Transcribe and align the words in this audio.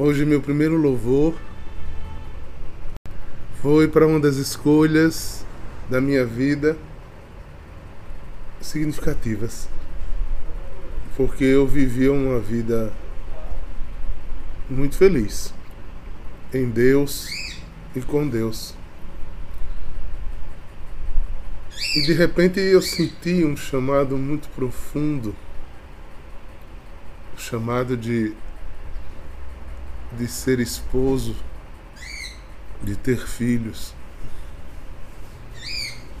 Hoje 0.00 0.24
meu 0.24 0.40
primeiro 0.40 0.76
louvor 0.76 1.34
foi 3.60 3.88
para 3.88 4.06
uma 4.06 4.20
das 4.20 4.36
escolhas 4.36 5.44
da 5.90 6.00
minha 6.00 6.24
vida 6.24 6.78
significativas. 8.60 9.68
Porque 11.16 11.42
eu 11.42 11.66
vivia 11.66 12.12
uma 12.12 12.38
vida 12.38 12.92
muito 14.70 14.96
feliz 14.96 15.52
em 16.54 16.70
Deus 16.70 17.26
e 17.92 18.00
com 18.00 18.28
Deus. 18.28 18.76
E 21.96 22.02
de 22.02 22.12
repente 22.12 22.60
eu 22.60 22.80
senti 22.80 23.44
um 23.44 23.56
chamado 23.56 24.16
muito 24.16 24.48
profundo, 24.50 25.34
o 27.36 27.40
chamado 27.40 27.96
de 27.96 28.32
de 30.12 30.26
ser 30.26 30.60
esposo, 30.60 31.34
de 32.82 32.96
ter 32.96 33.18
filhos. 33.26 33.94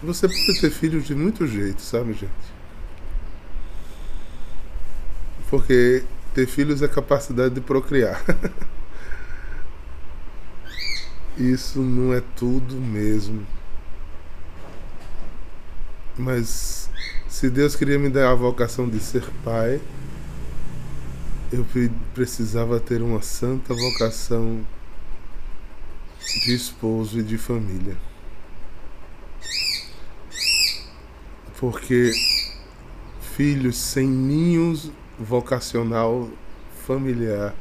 Você 0.02 0.28
pode 0.28 0.60
ter 0.60 0.70
filhos 0.70 1.04
de 1.04 1.14
muito 1.14 1.46
jeito, 1.46 1.82
sabe, 1.82 2.12
gente? 2.12 2.32
Porque 5.50 6.04
ter 6.34 6.46
filhos 6.46 6.82
é 6.82 6.88
capacidade 6.88 7.54
de 7.54 7.60
procriar. 7.60 8.22
Isso 11.36 11.80
não 11.80 12.12
é 12.12 12.22
tudo 12.36 12.74
mesmo. 12.76 13.46
Mas 16.16 16.90
se 17.28 17.48
Deus 17.48 17.76
queria 17.76 17.98
me 17.98 18.10
dar 18.10 18.30
a 18.30 18.34
vocação 18.34 18.88
de 18.88 18.98
ser 18.98 19.24
pai, 19.44 19.80
eu 21.50 21.66
precisava 22.12 22.78
ter 22.78 23.00
uma 23.00 23.22
santa 23.22 23.72
vocação 23.72 24.66
de 26.44 26.54
esposo 26.54 27.20
e 27.20 27.22
de 27.22 27.38
família. 27.38 27.96
Porque 31.58 32.12
filhos 33.34 33.76
sem 33.76 34.06
ninhos 34.06 34.92
vocacional 35.18 36.28
familiar 36.86 37.54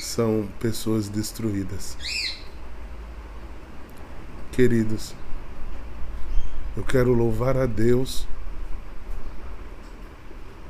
são 0.00 0.48
pessoas 0.58 1.08
destruídas. 1.08 1.96
Queridos, 4.50 5.14
eu 6.76 6.82
quero 6.82 7.14
louvar 7.14 7.56
a 7.56 7.66
Deus 7.66 8.26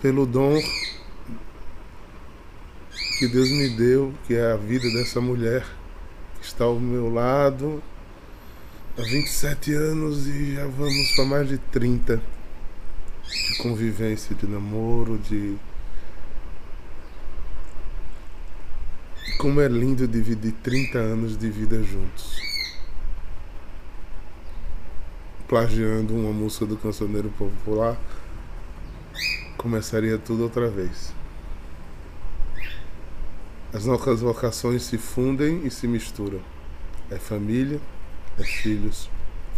pelo 0.01 0.27
dom 0.27 0.59
que 3.23 3.29
Deus 3.29 3.51
me 3.51 3.69
deu, 3.69 4.13
que 4.27 4.35
é 4.35 4.51
a 4.51 4.57
vida 4.57 4.91
dessa 4.91 5.21
mulher 5.21 5.65
que 6.41 6.45
está 6.45 6.65
ao 6.65 6.81
meu 6.81 7.09
lado 7.09 7.81
há 8.99 9.03
27 9.03 9.73
anos 9.75 10.27
e 10.27 10.57
já 10.57 10.67
vamos 10.67 11.15
para 11.15 11.25
mais 11.27 11.49
de 11.49 11.57
30 11.57 12.17
de 12.17 13.59
convivência, 13.59 14.35
de 14.35 14.45
namoro, 14.45 15.19
de. 15.19 15.57
Como 19.39 19.61
é 19.61 19.69
lindo 19.69 20.09
dividir 20.09 20.55
30 20.61 20.99
anos 20.99 21.39
de 21.39 21.49
vida 21.49 21.81
juntos. 21.81 22.43
Plagiando 25.47 26.13
uma 26.13 26.33
música 26.33 26.67
do 26.67 26.77
cancioneiro 26.77 27.31
popular, 27.39 27.97
começaria 29.57 30.19
tudo 30.19 30.43
outra 30.43 30.69
vez. 30.69 31.22
As 33.73 33.87
nossas 33.87 34.21
vocações 34.21 34.83
se 34.83 34.99
fundem 34.99 35.67
e 35.67 35.71
se 35.71 35.89
misturam. 35.89 36.41
É 37.11 37.17
família, 37.17 37.81
é 38.39 38.43
filhos, 38.43 39.09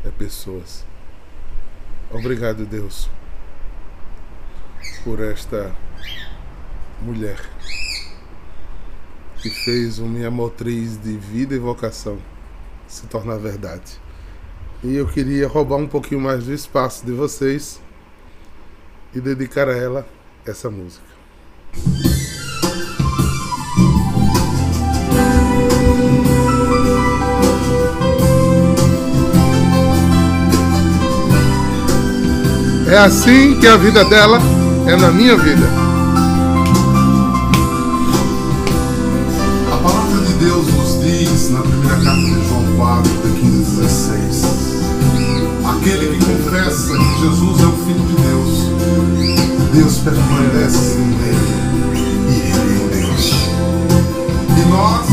é 0.05 0.11
pessoas. 0.11 0.85
Obrigado, 2.13 2.65
Deus, 2.65 3.11
por 5.03 5.21
esta 5.21 5.75
mulher 7.03 7.41
que 9.43 9.51
fez 9.51 9.99
a 9.99 10.05
minha 10.05 10.31
motriz 10.31 10.97
de 10.97 11.19
vida 11.19 11.55
e 11.55 11.59
vocação 11.59 12.19
se 12.87 13.07
tornar 13.09 13.37
verdade. 13.39 14.01
E 14.83 14.95
eu 14.95 15.09
queria 15.09 15.49
roubar 15.49 15.77
um 15.77 15.89
pouquinho 15.89 16.21
mais 16.21 16.45
do 16.45 16.53
espaço 16.53 17.05
de 17.05 17.13
vocês 17.13 17.81
e 19.13 19.21
dedicar 19.21 19.69
a 19.69 19.77
ela 19.77 20.07
essa 20.47 20.71
música. 20.71 21.05
É 32.95 32.99
assim 32.99 33.59
que 33.59 33.67
a 33.67 33.77
vida 33.77 34.05
dela 34.05 34.39
é 34.87 34.95
na 34.95 35.11
minha 35.11 35.37
vida. 35.37 35.69
A 39.73 39.77
palavra 39.79 40.25
de 40.25 40.33
Deus 40.35 40.65
nos 40.73 41.03
diz 41.03 41.51
na 41.51 41.63
primeira 41.63 41.97
carta 41.97 42.21
de 42.21 42.49
João 42.49 42.65
4, 42.77 43.11
de 43.11 43.41
15 43.41 43.79
a 43.79 43.83
16: 43.83 44.47
Aquele 45.65 46.07
que 46.07 46.25
confessa 46.25 46.97
que 46.97 47.21
Jesus 47.21 47.63
é 47.63 47.67
o 47.67 47.73
Filho 47.85 48.07
de 48.07 48.15
Deus, 48.23 48.53
Deus 49.73 49.99
permanece 49.99 50.97
nele 50.97 51.51
e 52.29 52.33
ele 52.53 52.75
em 52.81 53.07
Deus. 53.09 53.25
E 54.57 54.69
nós 54.71 55.07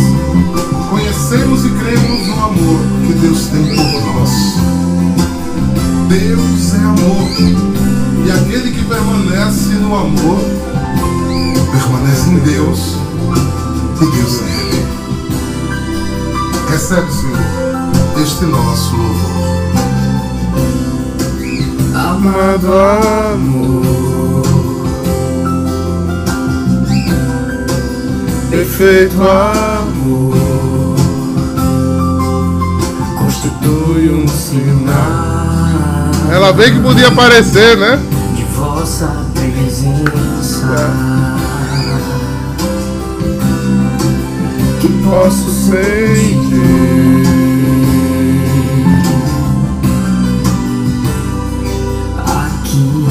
conhecemos 0.92 1.66
e 1.66 1.70
cremos 1.70 2.28
no 2.28 2.34
amor 2.46 2.80
que 3.08 3.14
Deus 3.14 3.48
tem 3.48 3.66
por 3.76 4.20
nós. 4.20 5.11
Deus 6.12 6.74
é 6.74 6.78
amor. 6.80 7.32
E 8.26 8.32
aquele 8.32 8.72
que 8.72 8.84
permanece 8.84 9.70
no 9.76 9.96
amor, 9.96 10.42
permanece 11.72 12.30
em 12.32 12.40
Deus 12.40 12.98
e 13.96 14.06
Deus 14.18 14.42
nele. 14.42 14.86
Recebe, 16.70 17.10
Senhor, 17.14 17.40
este 18.22 18.44
nosso 18.44 18.94
louvor. 18.98 19.42
Amado 21.96 22.68
amor, 23.34 24.44
perfeito 28.50 29.16
amor, 29.22 30.36
constitui 33.18 34.10
um 34.10 34.28
sinal. 34.28 35.31
Ela 36.32 36.54
bem 36.54 36.72
que 36.74 36.80
podia 36.80 37.10
aparecer, 37.10 37.76
né? 37.76 38.00
De 38.38 38.44
vossa 38.46 39.26
presença. 39.34 40.94
Que 44.80 44.88
posso 45.04 45.52
sentir. 45.52 45.92
Aqui. 52.18 53.08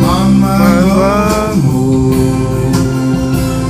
Amado 0.00 1.02
amor. 1.52 2.14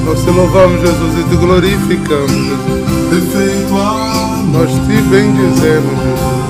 Nós 0.06 0.24
te 0.24 0.30
louvamos, 0.30 0.80
Jesus, 0.80 1.18
e 1.18 1.28
te 1.28 1.36
glorificamos, 1.36 2.30
Jesus. 2.30 2.82
Perfeito 3.10 3.74
amor. 3.74 4.11
Nós 4.52 4.70
te 4.70 5.00
bendizemos, 5.08 5.98
Jesus. 6.02 6.42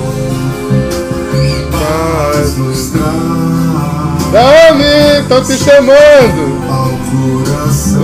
Paz 1.71 2.57
nos 2.57 2.89
traz. 2.89 3.23
Dani, 4.33 5.21
estão 5.21 5.41
te 5.41 5.57
chamando. 5.57 6.43
Ao 6.69 6.89
coração. 7.09 8.01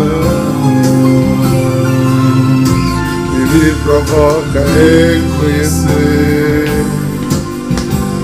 E 3.36 3.40
me 3.54 3.72
provoca 3.84 4.62
reconhecer 4.78 5.90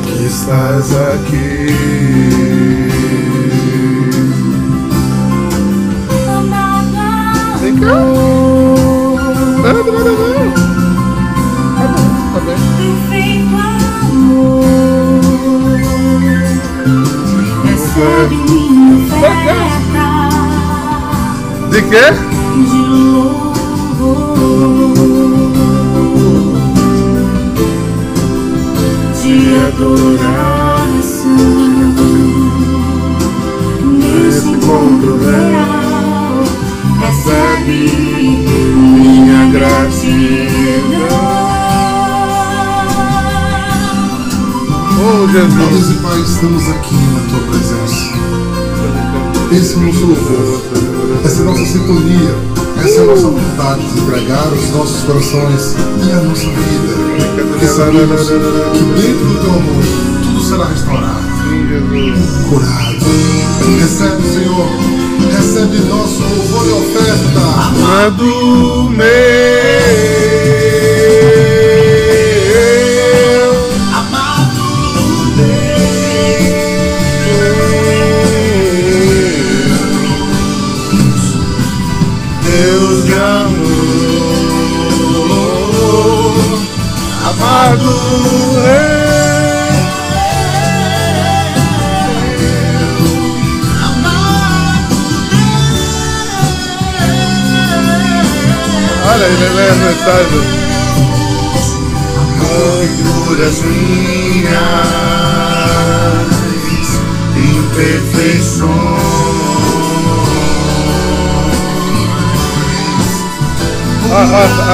que 0.06 0.26
estás 0.26 0.96
aqui. 0.96 1.66
Vem 7.62 7.76
cá. 7.78 8.35
quê? 18.30 18.36
De 21.72 21.82
quê? 21.82 22.12
De 22.70 22.78
louvor. 22.78 23.46
De 29.22 29.36
adoração. 29.68 31.16
Nesse 33.84 34.48
encontro 34.48 35.14
real, 35.20 36.44
recebe 37.02 37.80
minha 38.76 39.42
gratidão. 39.52 41.06
Oh, 44.98 45.28
Jesus. 45.28 45.92
E 45.92 45.94
pais, 46.02 46.30
estamos 46.30 46.70
aqui 46.70 47.15
presença. 47.56 48.14
Esse 49.52 49.74
é 49.74 49.78
o 49.78 49.82
nosso 49.82 50.06
louvor, 50.06 50.62
essa 51.24 51.40
é 51.40 51.42
a 51.42 51.46
nossa 51.46 51.66
sintonia, 51.66 52.36
essa 52.84 53.00
é 53.00 53.04
a 53.04 53.06
nossa 53.06 53.28
vontade 53.28 53.86
de 53.88 54.00
entregar 54.00 54.48
os 54.52 54.70
nossos 54.72 55.04
corações 55.04 55.76
e 56.06 56.12
a 56.12 56.22
nossa 56.22 56.48
vida. 56.48 57.48
Porque 57.50 57.68
sabemos 57.68 58.28
que 58.28 58.84
dentro 59.02 59.26
do 59.26 59.40
teu 59.42 59.52
amor 59.52 59.84
tudo 60.24 60.44
será 60.44 60.66
restaurado, 60.66 61.26
curado. 62.50 63.06
Recebe, 63.80 64.24
Senhor, 64.24 64.68
recebe 65.32 65.78
nosso 65.88 66.22
louvor 66.22 66.68
e 66.68 66.72
oferta. 66.72 67.40
Amado 67.40 68.90
meu. 68.90 69.55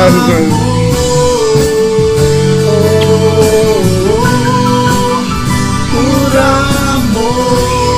Ah, 0.01 0.07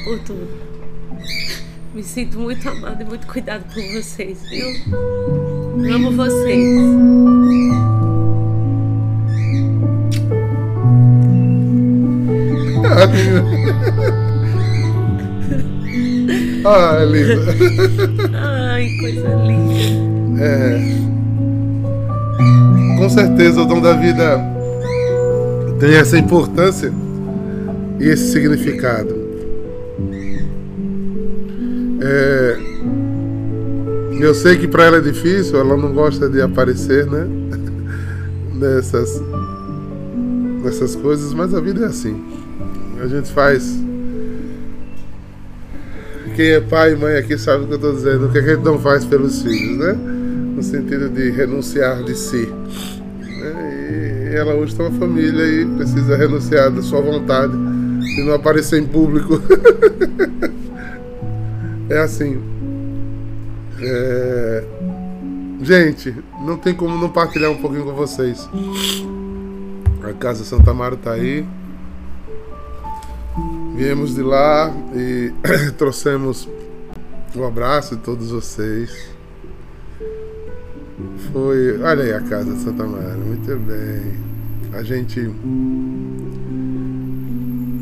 por 0.03 0.19
tudo. 0.19 0.47
Me 1.93 2.03
sinto 2.03 2.39
muito 2.39 2.67
amada 2.69 3.03
e 3.03 3.05
muito 3.05 3.27
cuidado 3.27 3.65
por 3.65 3.83
vocês, 3.93 4.39
viu? 4.49 4.67
Amo 5.93 6.11
vocês. 6.11 6.81
Ah, 16.63 17.03
linda. 17.03 17.41
Ai, 18.37 18.87
coisa 18.99 19.27
linda. 19.45 20.43
É. 20.43 20.79
Com 22.97 23.09
certeza 23.09 23.61
o 23.61 23.65
dom 23.65 23.81
da 23.81 23.93
vida 23.93 24.39
tem 25.79 25.95
essa 25.95 26.17
importância 26.17 26.93
e 27.99 28.07
esse 28.07 28.31
significado. 28.31 29.20
É, 32.03 32.57
eu 34.19 34.33
sei 34.33 34.57
que 34.57 34.67
para 34.67 34.85
ela 34.85 34.97
é 34.97 35.01
difícil, 35.01 35.59
ela 35.59 35.77
não 35.77 35.93
gosta 35.93 36.27
de 36.27 36.41
aparecer, 36.41 37.05
né? 37.05 37.27
Nessas, 38.53 39.21
nessas 40.63 40.95
coisas, 40.95 41.33
mas 41.33 41.53
a 41.53 41.59
vida 41.59 41.85
é 41.85 41.87
assim. 41.87 42.23
A 43.01 43.07
gente 43.07 43.31
faz. 43.31 43.75
Quem 46.35 46.51
é 46.51 46.61
pai 46.61 46.93
e 46.93 46.95
mãe 46.95 47.15
aqui 47.17 47.37
sabe 47.37 47.63
o 47.63 47.67
que 47.67 47.73
eu 47.73 47.77
estou 47.77 47.93
dizendo. 47.93 48.27
O 48.27 48.31
que, 48.31 48.37
a 48.37 48.41
gente 48.41 48.63
não 48.63 48.77
faz 48.79 49.03
pelos 49.03 49.41
filhos, 49.41 49.77
né? 49.77 49.93
No 49.93 50.61
sentido 50.61 51.09
de 51.09 51.31
renunciar 51.31 52.03
de 52.03 52.15
si. 52.15 52.47
né? 52.47 54.29
E 54.31 54.35
ela 54.35 54.53
hoje 54.53 54.75
tem 54.75 54.85
uma 54.85 54.99
família 54.99 55.43
e 55.43 55.65
precisa 55.65 56.15
renunciar 56.15 56.69
da 56.69 56.83
sua 56.83 57.01
vontade 57.01 57.53
de 57.53 58.23
não 58.23 58.35
aparecer 58.35 58.79
em 58.79 58.85
público. 58.85 59.41
é 61.91 61.99
assim. 61.99 62.41
É... 63.79 64.63
Gente, 65.61 66.15
não 66.41 66.57
tem 66.57 66.73
como 66.73 66.97
não 66.97 67.09
partilhar 67.09 67.51
um 67.51 67.57
pouquinho 67.57 67.85
com 67.85 67.93
vocês. 67.93 68.49
A 70.03 70.13
Casa 70.13 70.43
Santa 70.43 70.73
Mara 70.73 70.95
tá 70.95 71.11
aí. 71.11 71.45
Viemos 73.75 74.15
de 74.15 74.21
lá 74.21 74.71
e 74.93 75.31
trouxemos 75.77 76.47
um 77.35 77.45
abraço 77.45 77.95
de 77.95 78.01
todos 78.01 78.31
vocês. 78.31 78.91
Foi. 81.31 81.81
Olha 81.81 82.03
aí 82.03 82.13
a 82.13 82.21
casa 82.21 82.55
Santa 82.57 82.83
Mara, 82.85 83.15
muito 83.15 83.55
bem. 83.57 84.19
A 84.73 84.83
gente 84.83 85.31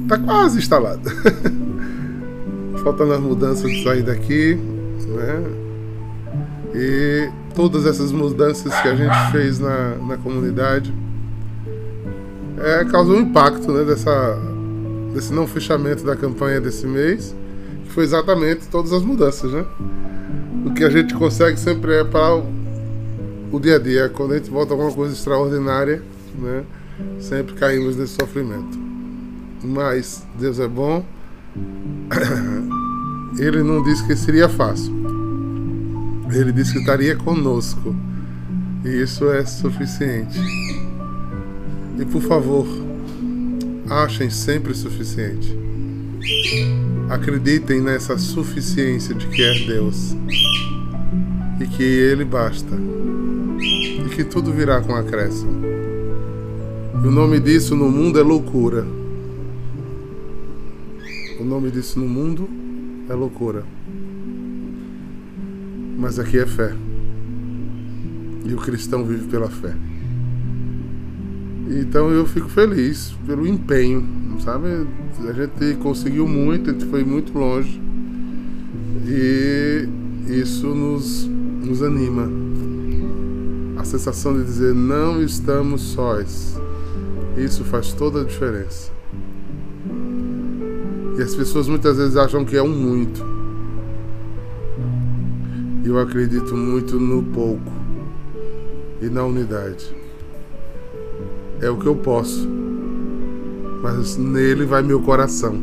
tá 0.08 0.18
quase 0.20 0.60
instalado. 0.60 1.10
Faltando 2.84 3.14
as 3.14 3.20
mudanças 3.20 3.70
de 3.70 3.84
sair 3.84 4.04
daqui, 4.04 4.56
né? 5.08 5.44
E 6.74 7.30
todas 7.56 7.86
essas 7.86 8.12
mudanças 8.12 8.74
que 8.82 8.88
a 8.88 8.96
gente 8.96 9.32
fez 9.32 9.60
na, 9.60 9.96
na 9.96 10.18
comunidade 10.18 10.94
é, 12.58 12.86
causou 12.86 13.16
um 13.16 13.22
impacto 13.22 13.72
né, 13.72 13.84
dessa, 13.84 14.38
desse 15.14 15.34
não 15.34 15.48
fechamento 15.48 16.04
da 16.04 16.16
campanha 16.16 16.60
desse 16.60 16.86
mês, 16.86 17.36
que 17.86 17.92
foi 17.92 18.04
exatamente 18.04 18.68
todas 18.68 18.92
as 18.94 19.02
mudanças, 19.02 19.52
né? 19.52 19.66
O 20.66 20.74
que 20.74 20.84
a 20.84 20.90
gente 20.90 21.14
consegue 21.14 21.58
sempre 21.58 21.94
é 21.94 22.04
para 22.04 22.36
o, 22.36 22.46
o 23.52 23.60
dia 23.60 23.78
a 23.78 23.80
dia, 23.80 24.10
quando 24.10 24.34
a 24.34 24.38
gente 24.38 24.50
volta 24.50 24.74
alguma 24.74 24.92
coisa 24.92 25.14
extraordinária, 25.14 26.04
né? 26.38 26.64
Sempre 27.20 27.56
caímos 27.56 27.96
nesse 27.96 28.14
sofrimento. 28.14 28.78
Mas 29.64 30.24
Deus 30.38 30.60
é 30.60 30.68
bom. 30.68 31.04
Ele 33.38 33.64
não 33.64 33.84
disse 33.84 34.06
que 34.06 34.16
seria 34.16 34.50
fácil. 34.50 34.94
Ele 36.32 36.52
disse 36.52 36.74
que 36.74 36.80
estaria 36.80 37.16
conosco. 37.16 37.96
E 38.84 39.02
isso 39.02 39.30
é 39.30 39.46
suficiente. 39.46 40.40
E 42.00 42.06
por 42.06 42.22
favor, 42.22 42.66
achem 43.90 44.30
sempre 44.30 44.74
suficiente. 44.74 45.58
Acreditem 47.10 47.82
nessa 47.82 48.18
suficiência 48.18 49.14
de 49.14 49.28
que 49.28 49.42
é 49.42 49.66
Deus. 49.66 50.16
E 51.60 51.68
que 51.68 51.84
Ele 51.84 52.24
basta. 52.24 52.76
E 53.60 54.10
que 54.16 54.24
tudo 54.24 54.54
virá 54.54 54.82
com 54.82 54.96
acréscimo. 54.96 55.60
O 57.04 57.12
nome 57.12 57.40
disso 57.40 57.76
no 57.76 57.90
mundo 57.90 58.20
é 58.20 58.24
loucura. 58.24 58.86
O 61.40 61.44
nome 61.44 61.72
disso 61.72 62.00
no 62.00 62.08
mundo 62.08 62.50
é 63.10 63.13
loucura. 63.13 63.63
Mas 65.98 66.20
aqui 66.20 66.38
é 66.38 66.46
fé. 66.46 66.74
E 68.46 68.54
o 68.54 68.58
cristão 68.58 69.04
vive 69.04 69.28
pela 69.28 69.50
fé. 69.50 69.75
Então 71.70 72.10
eu 72.10 72.25
fico 72.25 72.48
feliz 72.48 73.16
pelo 73.28 73.46
empenho, 73.46 74.08
sabe? 74.44 74.88
A 75.28 75.34
gente 75.34 75.75
conseguiu 75.80 76.28
muito, 76.28 76.70
a 76.70 76.74
gente 76.74 76.86
foi 76.86 77.04
muito 77.04 77.38
longe. 77.38 77.82
E 79.06 79.88
isso 80.28 80.68
nos, 80.68 81.25
nos 81.25 81.84
anima. 81.84 82.30
A 83.78 83.84
sensação 83.84 84.34
de 84.38 84.44
dizer 84.44 84.74
não 84.74 85.22
estamos 85.22 85.82
sós. 85.82 86.60
Isso 87.38 87.63
faz 87.63 87.94
toda 87.94 88.22
a 88.22 88.24
diferença. 88.24 88.99
E 91.20 91.22
as 91.22 91.36
pessoas 91.36 91.68
muitas 91.68 91.98
vezes 91.98 92.16
acham 92.16 92.46
que 92.46 92.56
é 92.56 92.64
um 92.64 92.70
muito. 92.70 93.22
Eu 95.84 96.00
acredito 96.00 96.56
muito 96.56 96.98
no 96.98 97.22
pouco 97.22 97.74
e 99.02 99.10
na 99.10 99.26
unidade. 99.26 99.94
É 101.60 101.70
o 101.70 101.76
que 101.76 101.88
eu 101.88 101.96
posso. 101.98 102.48
Mas 103.84 104.16
nele 104.16 104.64
vai 104.64 104.82
meu 104.82 105.02
coração. 105.02 105.62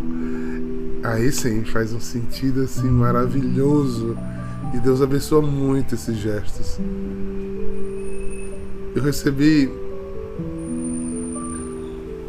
Aí 1.03 1.33
sim 1.33 1.65
faz 1.65 1.91
um 1.95 2.01
sentido 2.01 2.61
assim 2.61 2.91
maravilhoso. 2.91 4.15
E 4.75 4.81
Deus 4.81 5.01
abençoa 5.01 5.41
muito 5.41 5.95
esses 5.95 6.19
gestos. 6.19 6.79
Eu 8.95 9.03
recebi 9.03 9.71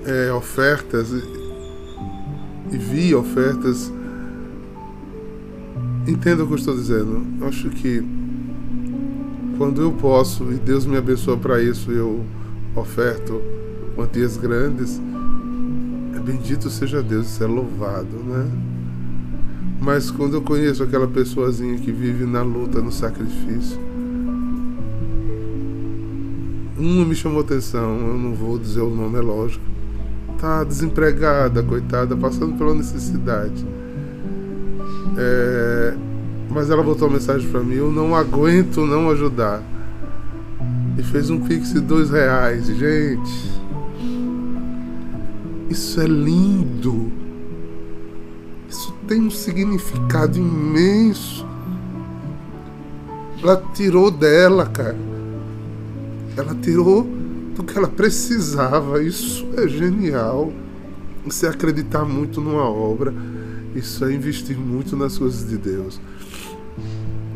é, 0.05 0.31
ofertas 0.31 1.11
e 2.71 2.77
vi 2.77 3.15
ofertas. 3.15 3.91
Entenda 6.07 6.43
o 6.43 6.47
que 6.47 6.53
eu 6.53 6.57
estou 6.57 6.75
dizendo. 6.75 7.25
Acho 7.45 7.69
que 7.69 8.03
quando 9.57 9.81
eu 9.81 9.91
posso 9.91 10.51
e 10.51 10.55
Deus 10.55 10.85
me 10.85 10.97
abençoa 10.97 11.37
para 11.37 11.61
isso, 11.61 11.91
eu 11.91 12.23
oferto 12.75 13.41
quantias 13.95 14.37
grandes. 14.37 15.01
É 16.15 16.19
bendito 16.19 16.69
seja 16.69 17.01
Deus, 17.01 17.27
isso 17.27 17.43
é 17.43 17.47
louvado, 17.47 18.17
né? 18.23 18.49
Mas 19.81 20.09
quando 20.09 20.35
eu 20.35 20.41
conheço 20.41 20.83
aquela 20.83 21.07
pessoazinha 21.07 21.77
que 21.77 21.91
vive 21.91 22.25
na 22.25 22.41
luta, 22.41 22.81
no 22.81 22.91
sacrifício, 22.91 23.79
uma 26.77 27.05
me 27.05 27.15
chamou 27.15 27.41
atenção, 27.41 27.97
eu 28.07 28.17
não 28.17 28.33
vou 28.33 28.57
dizer 28.57 28.81
o 28.81 28.89
nome, 28.89 29.17
é 29.17 29.21
lógico 29.21 29.76
tá 30.39 30.63
desempregada, 30.63 31.63
coitada, 31.63 32.15
passando 32.15 32.57
pela 32.57 32.73
necessidade. 32.73 33.65
É, 35.17 35.95
mas 36.49 36.69
ela 36.69 36.83
botou 36.83 37.07
uma 37.07 37.15
mensagem 37.15 37.49
para 37.49 37.61
mim: 37.61 37.75
eu 37.75 37.91
não 37.91 38.15
aguento 38.15 38.85
não 38.85 39.09
ajudar. 39.09 39.61
E 40.97 41.03
fez 41.03 41.29
um 41.29 41.39
pix 41.39 41.73
de 41.73 41.79
dois 41.79 42.09
reais, 42.09 42.67
gente. 42.67 43.51
Isso 45.69 45.99
é 46.01 46.05
lindo. 46.05 47.11
Isso 48.69 48.93
tem 49.07 49.21
um 49.21 49.29
significado 49.29 50.37
imenso. 50.37 51.45
Ela 53.41 53.61
tirou 53.73 54.09
dela, 54.09 54.65
cara. 54.65 54.97
Ela 56.35 56.55
tirou 56.55 57.16
do 57.57 57.63
que 57.63 57.77
ela 57.77 57.87
precisava. 57.87 59.01
Isso 59.01 59.47
é 59.57 59.67
genial. 59.67 60.53
É 61.43 61.47
acreditar 61.47 62.05
muito 62.05 62.39
numa 62.39 62.63
obra. 62.63 63.13
Isso 63.75 64.05
é 64.05 64.13
investir 64.13 64.57
muito 64.57 64.95
nas 64.95 65.17
coisas 65.17 65.49
de 65.49 65.57
Deus. 65.57 65.99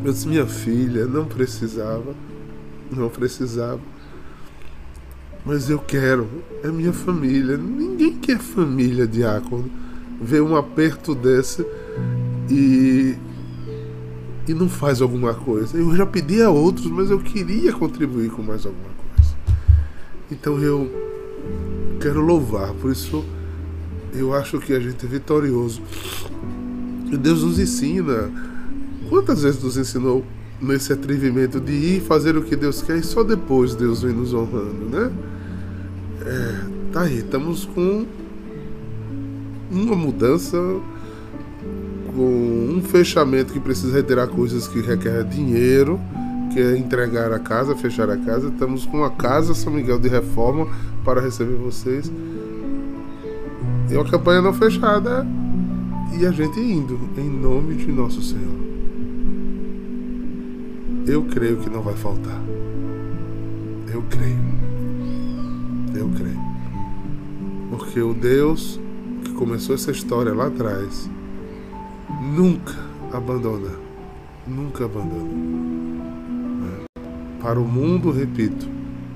Eu 0.02 0.12
disse, 0.12 0.26
minha 0.26 0.46
filha 0.46 1.06
não 1.06 1.26
precisava. 1.26 2.14
Não 2.90 3.08
precisava. 3.08 3.80
Mas 5.44 5.68
eu 5.68 5.78
quero. 5.78 6.28
É 6.62 6.68
minha 6.68 6.92
família. 6.92 7.56
Ninguém 7.56 8.16
quer 8.16 8.38
família, 8.38 9.06
diácono. 9.06 9.70
Ver 10.20 10.40
um 10.40 10.56
aperto 10.56 11.14
desse 11.14 11.66
e. 12.48 13.16
E 14.48 14.54
não 14.54 14.68
faz 14.68 15.00
alguma 15.00 15.34
coisa. 15.34 15.76
Eu 15.76 15.94
já 15.94 16.04
pedi 16.04 16.42
a 16.42 16.50
outros, 16.50 16.86
mas 16.86 17.10
eu 17.10 17.20
queria 17.20 17.72
contribuir 17.72 18.30
com 18.30 18.42
mais 18.42 18.66
alguma. 18.66 18.91
Então 20.32 20.58
eu 20.58 20.90
quero 22.00 22.22
louvar, 22.22 22.72
por 22.72 22.90
isso 22.90 23.22
eu 24.14 24.34
acho 24.34 24.58
que 24.58 24.72
a 24.72 24.80
gente 24.80 25.04
é 25.04 25.08
vitorioso. 25.08 25.82
E 27.12 27.16
Deus 27.18 27.42
nos 27.42 27.58
ensina. 27.58 28.30
Quantas 29.10 29.42
vezes 29.42 29.62
nos 29.62 29.76
ensinou 29.76 30.24
nesse 30.58 30.90
atrevimento 30.90 31.60
de 31.60 31.72
ir 31.72 32.00
fazer 32.00 32.34
o 32.36 32.42
que 32.42 32.56
Deus 32.56 32.80
quer 32.80 32.96
e 32.96 33.02
só 33.02 33.22
depois 33.22 33.74
Deus 33.74 34.00
vem 34.00 34.14
nos 34.14 34.32
honrando, 34.32 34.88
né? 34.88 35.12
É, 36.24 36.64
tá 36.92 37.02
aí, 37.02 37.18
estamos 37.18 37.66
com 37.66 38.06
uma 39.70 39.94
mudança, 39.94 40.56
com 42.14 42.74
um 42.74 42.82
fechamento 42.82 43.52
que 43.52 43.60
precisa 43.60 43.94
retirar 43.94 44.28
coisas 44.28 44.66
que 44.66 44.80
requer 44.80 45.24
dinheiro 45.24 46.00
é 46.60 46.76
entregar 46.76 47.32
a 47.32 47.38
casa, 47.38 47.76
fechar 47.76 48.10
a 48.10 48.16
casa. 48.16 48.48
Estamos 48.48 48.86
com 48.86 49.04
a 49.04 49.10
casa 49.10 49.54
São 49.54 49.72
Miguel 49.72 49.98
de 49.98 50.08
reforma 50.08 50.66
para 51.04 51.20
receber 51.20 51.56
vocês. 51.56 52.10
E 53.90 53.94
uma 53.94 54.04
campanha 54.04 54.40
não 54.40 54.52
fechada 54.52 55.26
e 56.18 56.26
a 56.26 56.30
gente 56.30 56.60
indo 56.60 56.98
em 57.16 57.28
nome 57.28 57.76
de 57.76 57.90
nosso 57.90 58.22
Senhor. 58.22 58.62
Eu 61.06 61.24
creio 61.24 61.56
que 61.58 61.68
não 61.68 61.82
vai 61.82 61.94
faltar. 61.94 62.40
Eu 63.92 64.02
creio. 64.08 64.38
Eu 65.94 66.08
creio. 66.10 66.40
Porque 67.70 68.00
o 68.00 68.14
Deus 68.14 68.78
que 69.24 69.32
começou 69.32 69.74
essa 69.74 69.90
história 69.90 70.32
lá 70.32 70.46
atrás 70.46 71.10
nunca 72.34 72.76
abandona. 73.12 73.70
Nunca 74.46 74.84
abandona. 74.84 75.30
Para 77.40 77.58
o 77.58 77.64
mundo, 77.66 78.10
repito, 78.10 78.68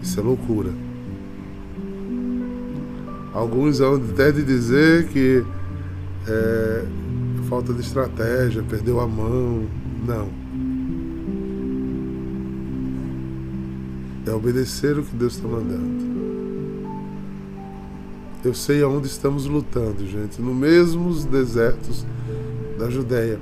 isso 0.03 0.19
é 0.19 0.23
loucura. 0.23 0.71
Alguns 3.33 3.79
vão 3.79 3.97
até 3.97 4.33
de 4.33 4.43
dizer 4.43 5.09
que 5.09 5.45
é 6.27 6.85
falta 7.49 7.73
de 7.73 7.81
estratégia, 7.81 8.63
perdeu 8.63 9.01
a 9.01 9.07
mão. 9.07 9.67
Não. 10.07 10.29
É 14.27 14.33
obedecer 14.33 14.99
o 14.99 15.05
que 15.05 15.15
Deus 15.15 15.37
está 15.37 15.47
mandando. 15.47 16.07
Eu 18.45 18.55
sei 18.55 18.83
aonde 18.83 19.07
estamos 19.07 19.47
lutando, 19.47 20.07
gente. 20.07 20.41
No 20.41 20.55
mesmos 20.55 21.25
desertos 21.25 22.05
da 22.79 22.91
Judéia. 22.91 23.39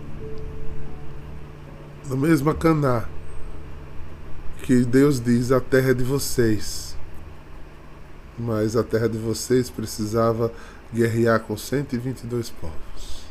No 2.08 2.16
mesmo 2.16 2.54
Caná 2.54 3.04
que 4.64 4.82
Deus 4.82 5.20
diz: 5.20 5.52
a 5.52 5.60
terra 5.60 5.90
é 5.90 5.94
de 5.94 6.02
vocês. 6.02 6.96
Mas 8.36 8.74
a 8.74 8.82
terra 8.82 9.08
de 9.08 9.18
vocês 9.18 9.70
precisava 9.70 10.50
guerrear 10.92 11.38
com 11.40 11.56
122 11.56 12.50
povos. 12.50 13.24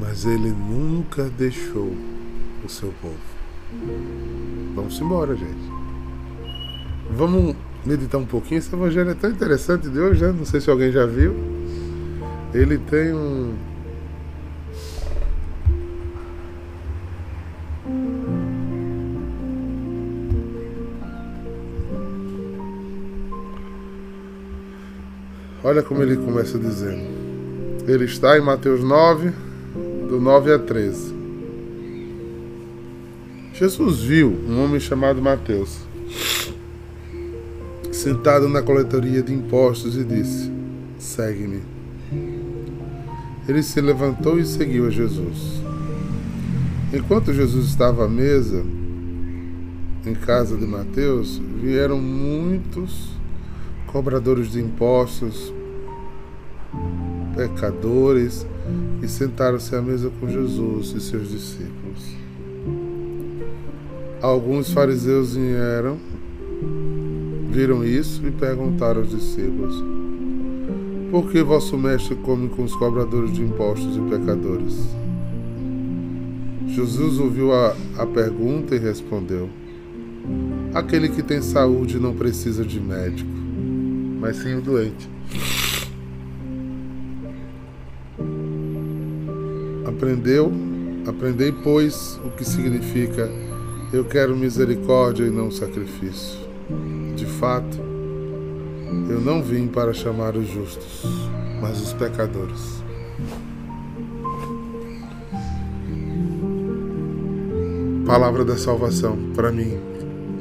Mas 0.00 0.24
ele 0.24 0.50
nunca 0.50 1.24
deixou 1.24 1.94
o 2.64 2.68
seu 2.68 2.92
povo. 3.00 3.14
Vamos 4.74 4.98
embora, 4.98 5.36
gente. 5.36 5.70
Vamos 7.10 7.54
meditar 7.84 8.18
um 8.18 8.26
pouquinho. 8.26 8.58
Esse 8.58 8.74
evangelho 8.74 9.10
é 9.10 9.14
tão 9.14 9.30
interessante 9.30 9.88
de 9.88 10.00
hoje, 10.00 10.24
né? 10.24 10.32
Não 10.32 10.46
sei 10.46 10.60
se 10.60 10.70
alguém 10.70 10.90
já 10.90 11.04
viu. 11.04 11.34
Ele 12.54 12.78
tem 12.78 13.12
um 13.12 13.54
Olha 25.64 25.82
como 25.82 26.02
ele 26.02 26.16
começa 26.16 26.58
dizendo. 26.58 27.02
Ele 27.86 28.04
está 28.04 28.36
em 28.36 28.40
Mateus 28.40 28.82
9, 28.82 29.32
do 30.08 30.20
9 30.20 30.52
a 30.52 30.58
13. 30.58 31.14
Jesus 33.54 34.00
viu 34.00 34.28
um 34.48 34.64
homem 34.64 34.80
chamado 34.80 35.22
Mateus 35.22 35.78
sentado 37.92 38.48
na 38.48 38.60
coletoria 38.60 39.22
de 39.22 39.32
impostos 39.32 39.96
e 39.96 40.02
disse: 40.02 40.50
Segue-me. 40.98 41.62
Ele 43.48 43.62
se 43.62 43.80
levantou 43.80 44.38
e 44.38 44.44
seguiu 44.44 44.86
a 44.86 44.90
Jesus. 44.90 45.62
Enquanto 46.92 47.32
Jesus 47.32 47.66
estava 47.66 48.04
à 48.04 48.08
mesa, 48.08 48.64
em 50.04 50.14
casa 50.14 50.56
de 50.56 50.66
Mateus, 50.66 51.40
vieram 51.60 52.00
muitos 52.00 53.10
cobradores 53.92 54.50
de 54.50 54.60
impostos, 54.60 55.52
pecadores, 57.36 58.46
e 59.02 59.08
sentaram-se 59.08 59.74
à 59.74 59.82
mesa 59.82 60.10
com 60.18 60.28
Jesus 60.28 60.94
e 60.96 61.00
seus 61.00 61.28
discípulos. 61.28 62.16
Alguns 64.20 64.72
fariseus 64.72 65.34
vieram, 65.34 65.98
viram 67.50 67.84
isso 67.84 68.24
e 68.26 68.30
perguntaram 68.30 69.00
aos 69.00 69.10
discípulos: 69.10 69.74
Por 71.10 71.30
que 71.30 71.42
vosso 71.42 71.76
mestre 71.76 72.14
come 72.16 72.48
com 72.48 72.62
os 72.62 72.74
cobradores 72.76 73.32
de 73.32 73.42
impostos 73.42 73.96
e 73.96 74.00
pecadores? 74.00 74.78
Jesus 76.68 77.18
ouviu 77.18 77.52
a, 77.52 77.76
a 77.98 78.06
pergunta 78.06 78.76
e 78.76 78.78
respondeu: 78.78 79.50
Aquele 80.72 81.08
que 81.08 81.22
tem 81.22 81.42
saúde 81.42 81.98
não 81.98 82.14
precisa 82.14 82.64
de 82.64 82.80
médico, 82.80 83.28
mas 84.22 84.36
sim 84.36 84.54
o 84.54 84.60
doente. 84.60 85.10
Aprendeu, 89.84 90.52
aprendei, 91.08 91.50
pois, 91.50 92.20
o 92.24 92.30
que 92.30 92.44
significa 92.44 93.28
eu 93.92 94.04
quero 94.04 94.36
misericórdia 94.36 95.24
e 95.24 95.30
não 95.30 95.50
sacrifício. 95.50 96.38
De 97.16 97.26
fato, 97.26 97.78
eu 99.10 99.20
não 99.20 99.42
vim 99.42 99.66
para 99.66 99.92
chamar 99.92 100.36
os 100.36 100.48
justos, 100.48 101.04
mas 101.60 101.80
os 101.80 101.92
pecadores. 101.92 102.80
Palavra 108.06 108.44
da 108.44 108.56
salvação 108.56 109.18
para 109.34 109.50
mim, 109.50 109.80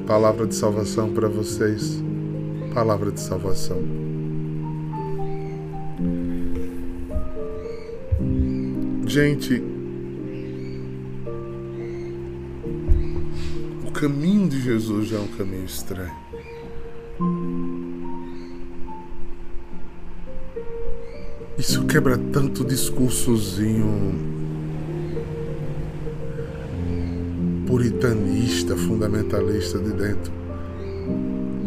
palavra 0.06 0.46
de 0.46 0.54
salvação 0.54 1.12
para 1.12 1.28
vocês, 1.28 2.02
palavra 2.74 3.12
de 3.12 3.20
salvação. 3.20 3.82
Gente, 9.06 9.62
o 13.86 13.92
caminho 13.92 14.48
de 14.48 14.62
Jesus 14.62 15.10
já 15.10 15.18
é 15.18 15.20
um 15.20 15.28
caminho 15.28 15.66
estranho. 15.66 16.12
Isso 21.58 21.86
quebra 21.86 22.18
tanto 22.18 22.64
discursozinho 22.64 24.32
puritanista, 27.68 28.76
fundamentalista 28.76 29.78
de 29.78 29.92
dentro. 29.92 30.41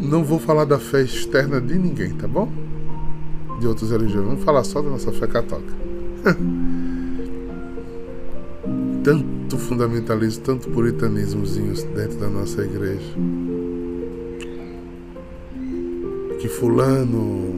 Não 0.04 0.22
vou 0.22 0.38
falar 0.38 0.64
da 0.64 0.78
fé 0.78 1.02
externa 1.02 1.60
de 1.60 1.78
ninguém, 1.78 2.10
tá 2.14 2.28
bom? 2.28 2.50
De 3.58 3.66
outras 3.66 3.90
religiões. 3.90 4.26
Vamos 4.26 4.44
falar 4.44 4.62
só 4.64 4.80
da 4.80 4.90
nossa 4.90 5.10
fé 5.12 5.26
católica. 5.26 5.72
tanto 9.02 9.58
fundamentalismo, 9.58 10.44
tanto 10.44 10.70
puritanismozinho 10.70 11.74
dentro 11.94 12.18
da 12.18 12.28
nossa 12.28 12.62
igreja. 12.62 13.14
Que 16.40 16.48
fulano 16.48 17.54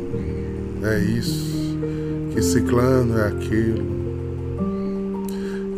é 0.83 0.99
isso 1.01 1.57
que 2.37 2.43
ciclano 2.43 3.19
é 3.19 3.29
aquilo, 3.29 3.83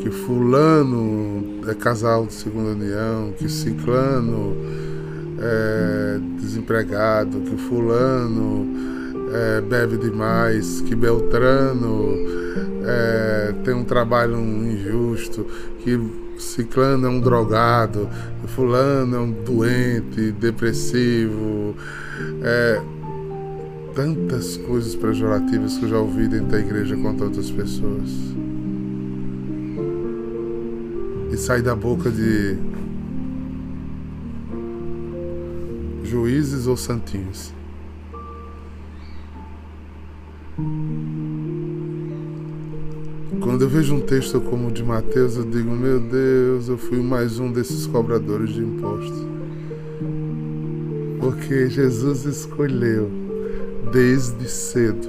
que 0.01 0.11
fulano 0.11 1.61
é 1.69 1.75
casal 1.75 2.27
de 2.27 2.33
segunda 2.33 2.71
união, 2.71 3.33
que 3.39 3.49
ciclano 3.49 4.57
é 5.39 6.19
desempregado, 6.69 7.41
que 7.41 7.57
fulano 7.57 8.67
é, 9.33 9.61
bebe 9.63 9.97
demais, 9.97 10.83
que 10.83 10.95
Beltrano 10.95 12.15
é, 12.85 13.55
tem 13.65 13.75
um 13.75 13.85
trabalho 13.85 14.39
injusto, 14.39 15.47
que 15.81 15.99
ciclano 16.39 17.07
é 17.07 17.11
um 17.11 17.21
drogado, 17.21 18.09
que 18.43 18.49
fulano 18.49 19.17
é 19.17 19.19
um 19.19 19.31
doente, 19.31 20.31
depressivo. 20.33 21.75
É, 22.43 22.81
tantas 23.95 24.57
coisas 24.59 24.95
pejorativas 24.95 25.77
que 25.77 25.85
eu 25.85 25.89
já 25.89 25.99
ouvi 25.99 26.29
dentro 26.29 26.47
da 26.49 26.61
igreja 26.61 26.97
contra 26.97 27.25
outras 27.25 27.51
pessoas. 27.51 28.11
E 31.33 31.37
sai 31.37 31.63
da 31.63 31.75
boca 31.75 32.09
de 32.09 32.57
juízes 36.09 36.66
ou 36.66 36.77
santinhos. 36.77 37.53
Quando 43.40 43.62
eu 43.62 43.68
vejo 43.68 43.94
um 43.94 44.01
texto 44.01 44.40
como 44.40 44.68
o 44.68 44.73
de 44.73 44.83
Mateus, 44.83 45.37
eu 45.37 45.44
digo: 45.44 45.71
Meu 45.71 46.01
Deus, 46.01 46.68
eu 46.68 46.79
fui 46.79 47.01
mais 47.01 47.38
um 47.38 47.53
desses 47.53 47.87
cobradores 47.87 48.51
de 48.51 48.61
impostos. 48.61 49.27
Porque 51.21 51.68
Jesus 51.68 52.25
escolheu 52.25 53.11
desde 53.92 54.49
cedo 54.49 55.09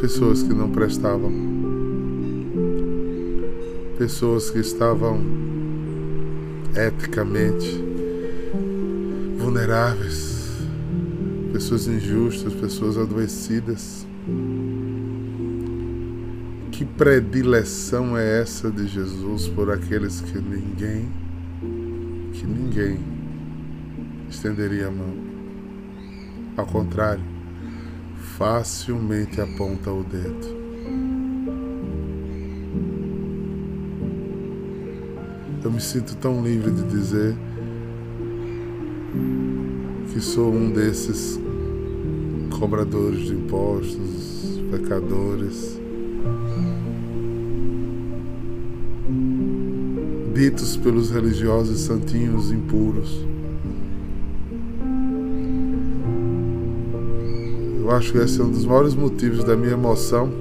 pessoas 0.00 0.42
que 0.42 0.52
não 0.52 0.70
prestavam, 0.70 1.32
pessoas 3.98 4.50
que 4.50 4.58
estavam 4.58 5.20
eticamente 6.76 7.87
vulneráveis, 9.48 10.58
pessoas 11.54 11.88
injustas, 11.88 12.52
pessoas 12.52 12.98
adoecidas. 12.98 14.06
Que 16.70 16.84
predileção 16.84 18.16
é 18.16 18.42
essa 18.42 18.70
de 18.70 18.86
Jesus 18.86 19.48
por 19.48 19.72
aqueles 19.72 20.20
que 20.20 20.38
ninguém, 20.38 21.08
que 22.34 22.46
ninguém 22.46 22.98
estenderia 24.28 24.88
a 24.88 24.90
mão? 24.90 25.16
Ao 26.54 26.66
contrário, 26.66 27.24
facilmente 28.36 29.40
aponta 29.40 29.90
o 29.90 30.04
dedo. 30.04 30.58
Eu 35.64 35.70
me 35.70 35.80
sinto 35.80 36.14
tão 36.16 36.44
livre 36.44 36.70
de 36.70 36.82
dizer 36.82 37.47
que 40.18 40.24
sou 40.24 40.52
um 40.52 40.72
desses 40.72 41.38
cobradores 42.58 43.26
de 43.26 43.34
impostos, 43.34 44.60
pecadores, 44.68 45.78
ditos 50.34 50.76
pelos 50.76 51.12
religiosos 51.12 51.82
santinhos 51.82 52.50
impuros. 52.50 53.24
Eu 57.80 57.88
acho 57.92 58.10
que 58.10 58.18
esse 58.18 58.40
é 58.40 58.44
um 58.44 58.50
dos 58.50 58.66
maiores 58.66 58.96
motivos 58.96 59.44
da 59.44 59.54
minha 59.54 59.74
emoção. 59.74 60.32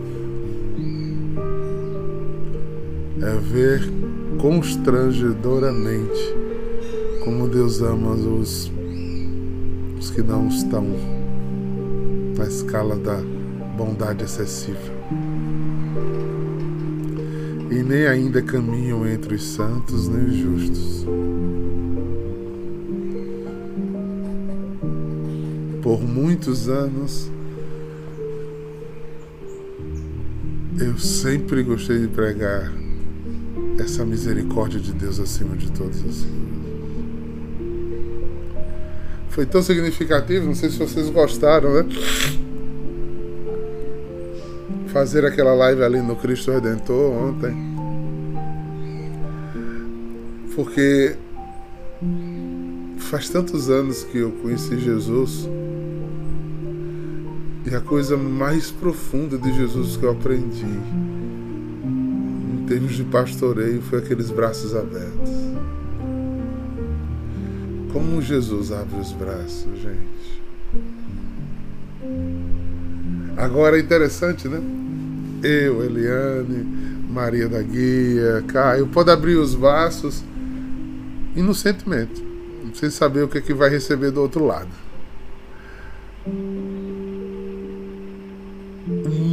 É 3.22 3.36
ver 3.52 3.88
constrangedoramente 4.42 6.36
como 7.24 7.48
Deus 7.48 7.80
ama 7.84 8.14
os, 8.14 8.72
que 10.18 10.24
não 10.24 10.48
estão 10.48 10.84
na 12.36 12.46
escala 12.46 12.96
da 12.96 13.22
bondade 13.78 14.24
excessiva. 14.24 14.80
E 17.70 17.84
nem 17.84 18.08
ainda 18.08 18.42
caminham 18.42 19.08
entre 19.08 19.36
os 19.36 19.44
santos 19.44 20.08
nem 20.08 20.26
os 20.26 20.36
justos. 20.36 21.06
Por 25.84 26.02
muitos 26.02 26.68
anos, 26.68 27.30
Eu 30.80 30.96
sempre 31.00 31.64
gostei 31.64 32.02
de 32.02 32.08
pregar 32.08 32.72
essa 33.80 34.06
misericórdia 34.06 34.80
de 34.80 34.94
Deus 34.94 35.20
acima 35.20 35.56
de 35.56 35.72
todas 35.72 35.96
as 35.98 36.04
coisas. 36.04 36.57
Foi 39.38 39.46
tão 39.46 39.62
significativo, 39.62 40.48
não 40.48 40.56
sei 40.56 40.68
se 40.72 40.80
vocês 40.80 41.12
gostaram, 41.12 41.72
né? 41.72 41.86
Fazer 44.88 45.24
aquela 45.26 45.54
live 45.54 45.84
ali 45.84 46.02
no 46.02 46.16
Cristo 46.16 46.50
Redentor 46.50 47.12
ontem. 47.12 47.56
Porque 50.56 51.16
faz 52.98 53.30
tantos 53.30 53.70
anos 53.70 54.04
que 54.06 54.18
eu 54.18 54.32
conheci 54.42 54.76
Jesus 54.80 55.48
e 57.64 57.76
a 57.76 57.80
coisa 57.80 58.18
mais 58.18 58.72
profunda 58.72 59.38
de 59.38 59.54
Jesus 59.54 59.98
que 59.98 60.04
eu 60.04 60.14
aprendi 60.14 60.66
em 61.86 62.66
termos 62.68 62.96
de 62.96 63.04
pastoreio 63.04 63.84
foi 63.84 64.00
aqueles 64.00 64.32
braços 64.32 64.76
abertos. 64.76 65.30
Como 67.92 68.22
Jesus 68.22 68.72
abre 68.72 69.00
os 69.00 69.12
braços, 69.12 69.80
gente. 69.82 70.42
Agora 73.38 73.78
é 73.78 73.82
interessante, 73.82 74.48
né? 74.48 74.62
Eu, 75.44 75.84
Eliane, 75.84 76.64
Maria 77.10 77.48
da 77.48 77.62
Guia, 77.62 78.44
Caio, 78.48 78.88
pode 78.88 79.12
abrir 79.12 79.36
os 79.36 79.56
braços 79.56 80.24
inocentemente, 81.36 82.26
sem 82.74 82.90
saber 82.90 83.24
o 83.24 83.28
que, 83.28 83.38
é 83.38 83.42
que 83.42 83.54
vai 83.54 83.70
receber 83.70 84.12
do 84.12 84.22
outro 84.22 84.46
lado 84.46 84.88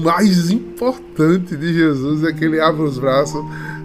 mais 0.05 0.51
importante 0.51 1.57
de 1.57 1.73
Jesus 1.73 2.25
é 2.25 2.33
que 2.33 2.45
ele 2.45 2.61
abre 2.61 2.83
os 2.83 2.99
braços 2.99 3.43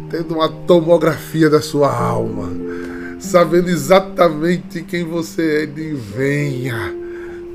tendo 0.09 0.35
uma 0.35 0.49
tomografia 0.49 1.49
da 1.49 1.61
sua 1.61 1.95
alma. 1.95 2.49
Sabendo 3.19 3.69
exatamente 3.69 4.81
quem 4.83 5.03
você 5.03 5.63
é, 5.63 5.65
de 5.65 5.93
venha. 5.93 6.95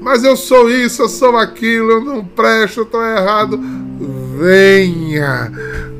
Mas 0.00 0.22
eu 0.22 0.36
sou 0.36 0.70
isso, 0.70 1.02
eu 1.02 1.08
sou 1.08 1.36
aquilo, 1.36 1.92
eu 1.92 2.04
não 2.04 2.24
presto, 2.24 2.80
eu 2.80 2.84
estou 2.84 3.02
errado. 3.02 3.58
Venha 4.38 5.50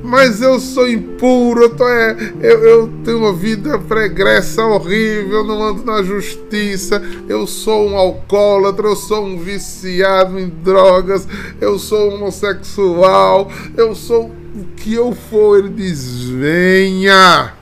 mas 0.05 0.43
eu 0.43 0.61
sou 0.61 0.87
impuro, 0.87 1.63
eu, 1.63 1.71
tô, 1.71 1.89
é, 1.89 2.15
eu, 2.43 2.63
eu, 2.63 2.91
tenho 3.03 3.19
uma 3.19 3.33
vida 3.33 3.79
pregressa 3.79 4.63
horrível, 4.63 5.39
eu 5.39 5.45
não 5.45 5.63
ando 5.63 5.83
na 5.83 6.03
justiça, 6.03 7.03
eu 7.27 7.47
sou 7.47 7.89
um 7.89 7.97
alcoólatra, 7.97 8.87
eu 8.87 8.97
sou 8.97 9.25
um 9.25 9.39
viciado 9.39 10.39
em 10.39 10.49
drogas, 10.49 11.27
eu 11.59 11.79
sou 11.79 12.15
homossexual, 12.15 13.51
eu 13.79 13.95
sou 13.95 14.27
o 14.55 14.65
que 14.77 14.93
eu 14.93 15.13
for. 15.13 15.59
Ele 15.59 15.71
diz: 15.71 16.23
venha, 16.25 17.55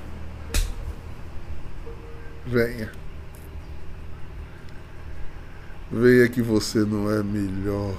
venha. 2.46 2.90
Venha 5.90 6.28
que 6.28 6.40
você 6.40 6.80
não 6.80 7.10
é 7.10 7.22
melhor 7.22 7.96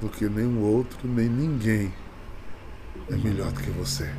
do 0.00 0.08
que 0.08 0.28
nenhum 0.28 0.60
outro, 0.62 1.08
nem 1.08 1.28
ninguém 1.28 1.92
é 3.10 3.16
melhor 3.16 3.52
do 3.52 3.60
que 3.60 3.70
você. 3.70 4.10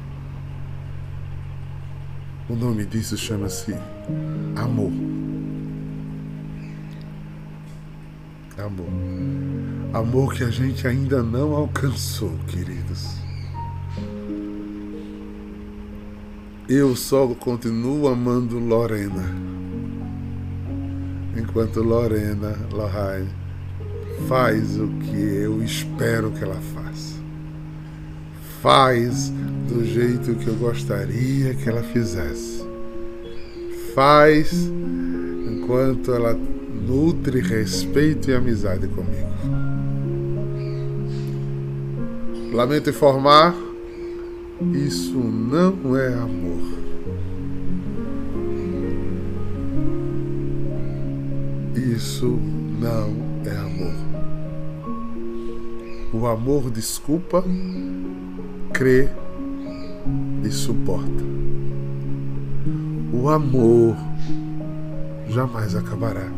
O 2.50 2.56
nome 2.56 2.86
disso 2.86 3.18
chama-se 3.18 3.74
amor. 4.56 4.92
Amor. 8.58 8.88
Amor 9.94 10.34
que 10.34 10.44
a 10.44 10.50
gente 10.50 10.88
ainda 10.88 11.24
não 11.24 11.54
alcançou, 11.54 12.38
queridos. 12.48 13.29
Eu 16.70 16.96
só 16.96 17.28
continuo 17.28 18.08
amando 18.08 18.60
Lorena. 18.60 19.26
Enquanto 21.36 21.82
Lorena, 21.82 22.56
Lohane, 22.72 23.30
faz 24.28 24.78
o 24.78 24.88
que 24.88 25.18
eu 25.18 25.64
espero 25.64 26.32
que 26.32 26.44
ela 26.44 26.62
faça 26.76 27.20
faz 28.62 29.32
do 29.68 29.86
jeito 29.86 30.36
que 30.36 30.48
eu 30.48 30.56
gostaria 30.56 31.54
que 31.54 31.70
ela 31.70 31.84
fizesse. 31.84 32.68
Faz 33.94 34.52
enquanto 34.54 36.14
ela 36.14 36.34
nutre 36.34 37.40
respeito 37.40 38.30
e 38.30 38.34
amizade 38.34 38.88
comigo. 38.88 39.30
Lamento 42.52 42.90
informar, 42.90 43.56
isso 44.62 45.18
não 45.18 45.96
é 45.96 46.14
amor. 46.16 46.80
Isso 51.76 52.38
não 52.80 53.16
é 53.46 53.56
amor. 53.56 53.94
O 56.12 56.28
amor 56.28 56.70
desculpa 56.70 57.44
crê 58.74 59.08
e 60.44 60.52
suporta. 60.52 61.24
O 63.14 63.30
amor 63.30 63.96
jamais 65.30 65.74
acabará. 65.74 66.30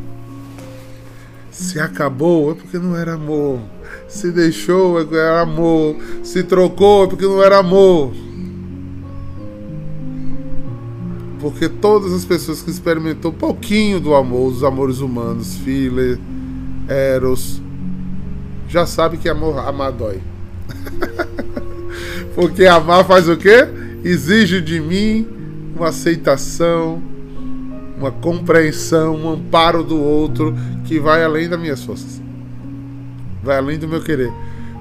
Se 1.49 1.79
acabou 1.79 2.51
é 2.51 2.55
porque 2.55 2.77
não 2.77 2.95
era 2.95 3.13
amor. 3.13 3.59
Se 4.11 4.29
deixou 4.29 4.99
é 4.99 5.03
porque 5.03 5.15
era 5.15 5.41
amor. 5.41 5.95
Se 6.21 6.43
trocou 6.43 7.05
é 7.05 7.07
porque 7.07 7.25
não 7.25 7.41
era 7.41 7.59
amor. 7.59 8.11
Porque 11.39 11.69
todas 11.69 12.11
as 12.11 12.25
pessoas 12.25 12.61
que 12.61 12.69
experimentou 12.69 13.31
um 13.31 13.35
pouquinho 13.35 14.01
do 14.01 14.13
amor, 14.13 14.51
dos 14.51 14.63
amores 14.65 14.99
humanos, 14.99 15.55
file, 15.55 16.19
eros, 16.89 17.61
já 18.67 18.85
sabe 18.85 19.17
que 19.17 19.29
amor 19.29 19.57
amar 19.57 19.93
dói. 19.93 20.19
Porque 22.35 22.65
amar 22.65 23.05
faz 23.05 23.27
o 23.27 23.37
quê? 23.37 23.67
Exige 24.03 24.61
de 24.61 24.79
mim 24.79 25.25
uma 25.75 25.87
aceitação, 25.87 27.01
uma 27.97 28.11
compreensão, 28.11 29.15
um 29.15 29.29
amparo 29.29 29.83
do 29.83 29.99
outro 29.99 30.53
que 30.85 30.99
vai 30.99 31.23
além 31.23 31.49
das 31.49 31.59
minhas 31.59 31.83
forças. 31.83 32.21
Vai 33.43 33.57
além 33.57 33.77
do 33.77 33.87
meu 33.87 34.01
querer. 34.01 34.31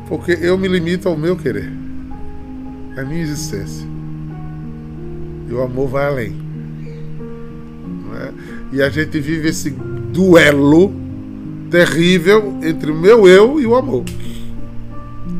Porque 0.08 0.32
eu 0.40 0.58
me 0.58 0.68
limito 0.68 1.08
ao 1.08 1.16
meu 1.16 1.36
querer. 1.36 1.70
É 2.96 3.00
a 3.00 3.04
minha 3.04 3.22
existência. 3.22 3.86
E 5.48 5.52
o 5.52 5.62
amor 5.62 5.88
vai 5.88 6.06
além. 6.06 6.36
É? 8.14 8.76
E 8.76 8.82
a 8.82 8.90
gente 8.90 9.18
vive 9.20 9.48
esse 9.48 9.70
duelo 9.70 10.92
terrível 11.70 12.58
entre 12.62 12.90
o 12.90 12.94
meu 12.94 13.26
eu 13.26 13.60
e 13.60 13.66
o 13.66 13.76
amor. 13.76 14.04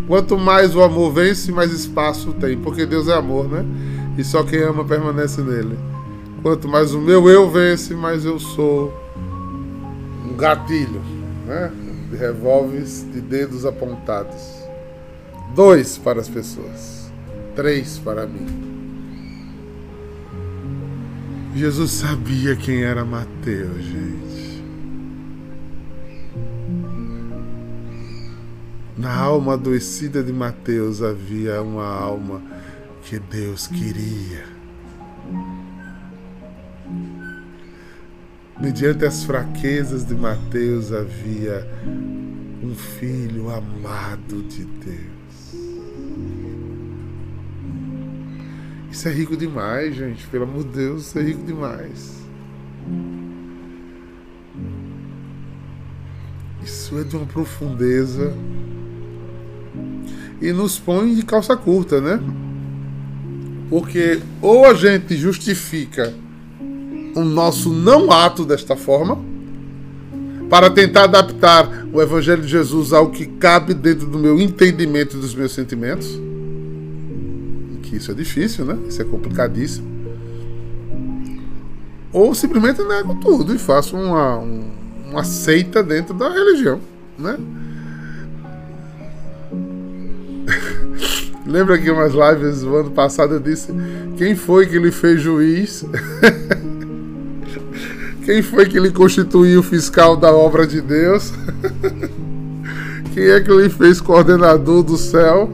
Quanto 0.07 0.39
mais 0.39 0.75
o 0.75 0.83
amor 0.83 1.13
vence, 1.13 1.53
mais 1.53 1.73
espaço 1.73 2.33
tem, 2.33 2.57
porque 2.59 2.87
Deus 2.87 3.09
é 3.09 3.15
amor, 3.15 3.49
né? 3.49 3.65
E 4.19 4.25
só 4.25 4.43
quem 4.43 4.61
ama 4.61 4.85
permanece 4.85 5.41
nele. 5.41 5.79
Quanto 6.43 6.67
mais 6.69 6.95
o 6.95 7.01
meu 7.01 7.29
eu 7.29 7.49
vence, 7.51 7.95
mais 7.95 8.25
eu 8.25 8.39
sou 8.39 8.93
um 10.29 10.37
gatilho, 10.37 11.01
né? 11.47 11.71
De 12.11 12.17
revólveres 12.17 13.07
de 13.13 13.21
dedos 13.21 13.65
apontados. 13.65 14.69
Dois 15.55 15.97
para 15.97 16.21
as 16.21 16.29
pessoas, 16.29 17.11
três 17.55 17.99
para 17.99 18.27
mim. 18.27 18.71
Jesus 21.55 21.91
sabia 21.91 22.55
quem 22.55 22.83
era 22.83 23.05
Mateus, 23.05 23.83
gente. 23.83 24.65
Na 28.97 29.17
alma 29.17 29.55
adoecida 29.55 30.23
de 30.23 30.33
Mateus 30.33 31.03
havia 31.03 31.63
uma 31.63 31.87
alma 31.87 32.43
que 33.03 33.19
Deus 33.19 33.67
queria. 33.67 34.60
Mediante 38.61 39.07
as 39.07 39.25
fraquezas 39.25 40.05
de 40.05 40.15
Mateus 40.15 40.93
havia 40.93 41.67
um 42.63 42.75
filho 42.75 43.51
amado 43.51 44.43
de 44.43 44.65
Deus. 44.65 45.11
Isso 48.91 49.09
é 49.09 49.13
rico 49.13 49.35
demais, 49.35 49.95
gente. 49.95 50.27
Pelo 50.27 50.45
amor 50.45 50.65
de 50.65 50.71
Deus, 50.71 51.07
isso 51.07 51.19
é 51.19 51.23
rico 51.23 51.43
demais. 51.43 52.21
Isso 56.63 56.99
é 56.99 57.05
de 57.05 57.17
uma 57.17 57.25
profundeza 57.25 58.35
e 60.41 60.53
nos 60.53 60.79
põe 60.79 61.15
de 61.15 61.23
calça 61.25 61.57
curta, 61.57 62.01
né? 62.01 62.21
Porque 63.71 64.21
ou 64.43 64.67
a 64.67 64.75
gente 64.75 65.17
justifica 65.17 66.13
o 67.15 67.25
nosso 67.25 67.71
não 67.73 68.11
ato 68.11 68.45
desta 68.45 68.77
forma, 68.77 69.19
para 70.49 70.69
tentar 70.69 71.05
adaptar 71.05 71.87
o 71.93 72.03
Evangelho 72.03 72.43
de 72.43 72.49
Jesus 72.49 72.93
ao 72.93 73.11
que 73.11 73.25
cabe 73.25 73.73
dentro 73.73 74.07
do 74.07 74.19
meu 74.19 74.41
entendimento 74.41 75.17
dos 75.17 75.35
meus 75.35 75.53
sentimentos. 75.53 76.21
Que 77.83 77.97
isso 77.97 78.11
é 78.11 78.15
difícil, 78.15 78.65
né? 78.65 78.77
Isso 78.89 79.01
é 79.01 79.05
complicadíssimo. 79.05 79.89
Ou 82.13 82.35
simplesmente 82.35 82.83
nego 82.83 83.15
tudo 83.17 83.55
e 83.55 83.59
faço 83.59 83.97
uma, 83.97 84.39
uma 85.09 85.23
seita 85.23 85.83
dentro 85.83 86.13
da 86.15 86.29
religião, 86.29 86.81
né? 87.17 87.37
Lembra 91.47 91.79
que 91.79 91.89
umas 91.91 92.13
lives 92.13 92.63
do 92.63 92.75
ano 92.75 92.91
passado 92.91 93.35
eu 93.35 93.41
disse 93.41 93.73
quem 94.17 94.35
foi 94.35 94.67
que 94.67 94.77
ele 94.77 94.91
fez 94.91 95.21
juiz? 95.21 95.85
quem 98.31 98.43
foi 98.43 98.65
que 98.65 98.77
ele 98.77 98.93
constituiu 98.93 99.61
fiscal 99.61 100.17
da 100.17 100.33
obra 100.33 100.65
de 100.65 100.81
Deus? 100.81 101.33
quem 103.13 103.25
é 103.25 103.41
que 103.41 103.51
ele 103.51 103.69
fez 103.69 104.01
coordenador 104.01 104.85
do 104.85 104.97
céu? 104.97 105.51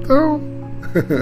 Então, 0.00 0.40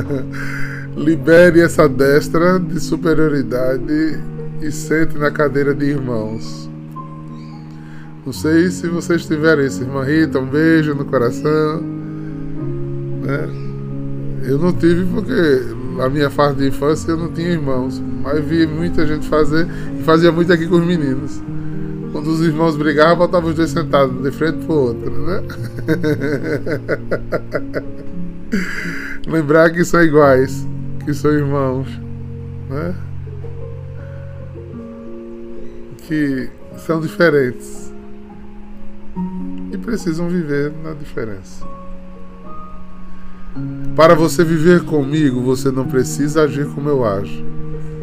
libere 0.94 1.62
essa 1.62 1.88
destra 1.88 2.60
de 2.60 2.78
superioridade 2.78 4.20
e 4.60 4.70
sente 4.70 5.16
na 5.16 5.30
cadeira 5.30 5.74
de 5.74 5.86
irmãos. 5.86 6.68
Não 8.26 8.34
sei 8.34 8.70
se 8.70 8.86
vocês 8.86 9.24
tiverem 9.24 9.64
isso, 9.64 9.82
irmã 9.82 10.04
Rita, 10.04 10.40
um 10.40 10.46
beijo 10.46 10.94
no 10.94 11.06
coração. 11.06 11.80
Né? 13.22 13.48
Eu 14.42 14.58
não 14.58 14.74
tive 14.74 15.06
porque 15.06 15.79
na 15.96 16.08
minha 16.08 16.30
fase 16.30 16.56
de 16.56 16.68
infância 16.68 17.12
eu 17.12 17.16
não 17.16 17.32
tinha 17.32 17.48
irmãos, 17.48 18.00
mas 18.22 18.44
vi 18.44 18.66
muita 18.66 19.06
gente 19.06 19.28
fazer 19.28 19.66
e 19.98 20.02
fazia 20.02 20.32
muito 20.32 20.52
aqui 20.52 20.66
com 20.66 20.76
os 20.76 20.84
meninos. 20.84 21.42
Quando 22.12 22.28
os 22.28 22.40
irmãos 22.40 22.76
brigavam, 22.76 23.18
botavam 23.18 23.50
os 23.50 23.56
dois 23.56 23.70
sentados 23.70 24.22
de 24.22 24.30
frente 24.32 24.64
pro 24.64 24.74
outro, 24.74 25.10
né? 25.10 25.42
Lembrar 29.28 29.70
que 29.70 29.84
são 29.84 30.02
iguais, 30.02 30.66
que 31.04 31.14
são 31.14 31.30
irmãos, 31.30 31.86
né? 32.68 32.94
que 36.10 36.50
são 36.76 37.00
diferentes 37.00 37.92
e 39.72 39.78
precisam 39.78 40.28
viver 40.28 40.72
na 40.82 40.92
diferença. 40.92 41.64
Para 43.96 44.14
você 44.14 44.44
viver 44.44 44.84
comigo, 44.84 45.40
você 45.40 45.70
não 45.70 45.86
precisa 45.86 46.42
agir 46.42 46.66
como 46.66 46.88
eu 46.88 47.04
ajo. 47.04 47.44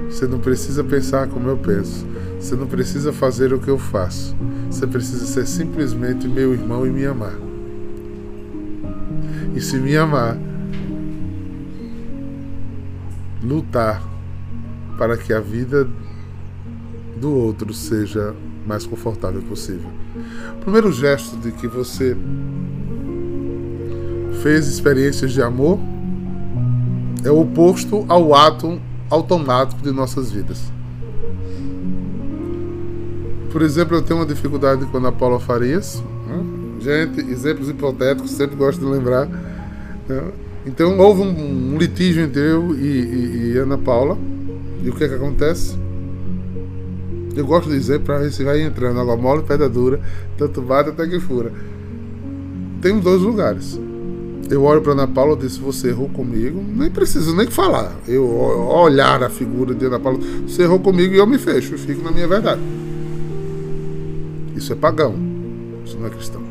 Você 0.09 0.27
não 0.27 0.39
precisa 0.39 0.83
pensar 0.83 1.27
como 1.27 1.49
eu 1.49 1.57
penso. 1.57 2.05
Você 2.39 2.55
não 2.55 2.67
precisa 2.67 3.11
fazer 3.11 3.53
o 3.53 3.59
que 3.59 3.69
eu 3.69 3.77
faço. 3.77 4.35
Você 4.69 4.85
precisa 4.85 5.25
ser 5.25 5.47
simplesmente 5.47 6.27
meu 6.27 6.53
irmão 6.53 6.85
e 6.85 6.89
me 6.89 7.05
amar. 7.05 7.33
E 9.55 9.61
se 9.61 9.77
me 9.77 9.97
amar, 9.97 10.37
lutar 13.41 14.03
para 14.97 15.17
que 15.17 15.33
a 15.33 15.39
vida 15.39 15.87
do 17.19 17.31
outro 17.33 17.73
seja 17.73 18.35
mais 18.65 18.85
confortável 18.85 19.41
possível. 19.41 19.89
O 20.57 20.61
primeiro 20.61 20.91
gesto 20.91 21.37
de 21.37 21.51
que 21.51 21.67
você 21.67 22.15
fez 24.47 24.65
experiências 24.65 25.33
de 25.33 25.41
amor 25.41 25.77
é 27.25 27.29
o 27.29 27.41
oposto 27.41 28.05
ao 28.07 28.33
ato 28.33 28.79
automático 29.09 29.81
de 29.81 29.91
nossas 29.91 30.31
vidas. 30.31 30.71
Por 33.51 33.61
exemplo, 33.61 33.97
eu 33.97 34.01
tenho 34.01 34.21
uma 34.21 34.25
dificuldade 34.25 34.85
com 34.85 35.05
a 35.05 35.11
Paula 35.11 35.37
Farias. 35.37 36.01
Né? 36.25 36.45
Gente, 36.79 37.29
exemplos 37.29 37.67
hipotéticos, 37.67 38.31
sempre 38.31 38.55
gosto 38.55 38.79
de 38.79 38.85
lembrar. 38.85 39.25
Né? 40.07 40.31
Então, 40.65 40.97
houve 40.97 41.23
um, 41.23 41.73
um, 41.73 41.77
litígio 41.77 42.23
entre 42.23 42.39
eu 42.39 42.73
e, 42.73 42.85
e, 42.85 43.51
e 43.51 43.57
Ana 43.57 43.77
Paula. 43.77 44.17
E 44.81 44.89
o 44.89 44.95
que 44.95 45.03
é 45.03 45.09
que 45.09 45.15
acontece? 45.15 45.77
Eu 47.35 47.45
gosto 47.45 47.69
de 47.69 47.77
dizer 47.77 47.99
para 47.99 48.19
ver 48.19 48.31
se 48.31 48.45
vai 48.45 48.61
entrando 48.61 48.97
água 48.97 49.17
mole, 49.17 49.43
pedra 49.43 49.67
dura, 49.67 49.99
tanto 50.37 50.61
bate 50.61 50.91
até 50.91 51.05
que 51.05 51.19
fura. 51.19 51.51
Tem 52.81 52.97
dois 52.97 53.21
lugares. 53.21 53.77
Eu 54.49 54.63
olho 54.63 54.81
para 54.81 54.93
Ana 54.93 55.07
Paula 55.07 55.33
e 55.33 55.39
disse: 55.39 55.59
Você 55.59 55.89
errou 55.89 56.09
comigo. 56.09 56.63
Nem 56.75 56.89
preciso 56.89 57.35
nem 57.35 57.47
falar. 57.47 57.91
Eu 58.07 58.25
olhar 58.25 59.21
a 59.23 59.29
figura 59.29 59.75
de 59.75 59.85
Ana 59.85 59.99
Paula. 59.99 60.19
Você 60.47 60.63
errou 60.63 60.79
comigo 60.79 61.13
e 61.13 61.17
eu 61.17 61.27
me 61.27 61.37
fecho. 61.37 61.73
Eu 61.73 61.79
fico 61.79 62.01
na 62.03 62.11
minha 62.11 62.27
verdade. 62.27 62.61
Isso 64.55 64.71
é 64.71 64.75
pagão. 64.75 65.15
Isso 65.85 65.97
não 65.97 66.07
é 66.07 66.09
cristão. 66.09 66.41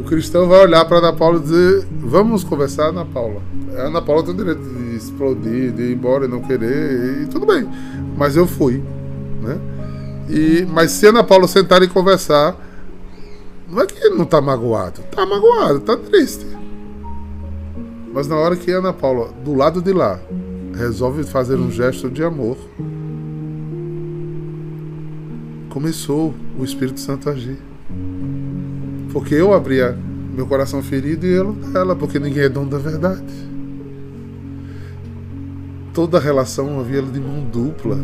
O 0.00 0.04
cristão 0.04 0.46
vai 0.46 0.60
olhar 0.60 0.84
para 0.84 0.98
Ana 0.98 1.12
Paula 1.12 1.38
e 1.38 1.42
dizer: 1.42 1.86
Vamos 1.90 2.44
conversar, 2.44 2.88
Ana 2.88 3.04
Paula. 3.04 3.40
A 3.76 3.82
Ana 3.82 4.02
Paula 4.02 4.22
tem 4.22 4.34
o 4.34 4.36
direito 4.36 4.62
de 4.62 4.96
explodir, 4.96 5.72
de 5.72 5.82
ir 5.82 5.92
embora 5.94 6.26
e 6.26 6.28
não 6.28 6.40
querer. 6.40 7.22
E 7.22 7.26
tudo 7.26 7.46
bem. 7.46 7.66
Mas 8.16 8.36
eu 8.36 8.46
fui. 8.46 8.82
Né? 9.42 9.58
E, 10.28 10.66
mas 10.70 10.90
se 10.90 11.06
Ana 11.06 11.24
Paula 11.24 11.48
sentar 11.48 11.82
e 11.82 11.88
conversar 11.88 12.65
não 13.68 13.82
é 13.82 13.86
que 13.86 13.98
ele 13.98 14.16
não 14.16 14.24
tá 14.24 14.40
magoado. 14.40 15.02
Tá 15.10 15.26
magoado, 15.26 15.80
tá 15.80 15.96
triste. 15.96 16.46
Mas 18.12 18.28
na 18.28 18.36
hora 18.36 18.56
que 18.56 18.70
Ana 18.70 18.92
Paula, 18.92 19.30
do 19.44 19.54
lado 19.54 19.82
de 19.82 19.92
lá, 19.92 20.20
resolve 20.74 21.24
fazer 21.24 21.56
um 21.56 21.70
gesto 21.70 22.08
de 22.08 22.22
amor, 22.22 22.56
começou 25.68 26.34
o 26.58 26.64
Espírito 26.64 27.00
Santo 27.00 27.28
a 27.28 27.32
agir. 27.32 27.58
Porque 29.12 29.34
eu 29.34 29.52
abria 29.52 29.98
meu 30.34 30.46
coração 30.46 30.82
ferido 30.82 31.26
e 31.26 31.30
ele 31.30 31.54
ela, 31.74 31.96
porque 31.96 32.18
ninguém 32.18 32.44
é 32.44 32.48
dono 32.48 32.70
da 32.70 32.78
verdade. 32.78 33.24
Toda 35.92 36.20
relação 36.20 36.78
havia 36.78 37.02
de 37.02 37.20
mão 37.20 37.42
dupla. 37.44 37.98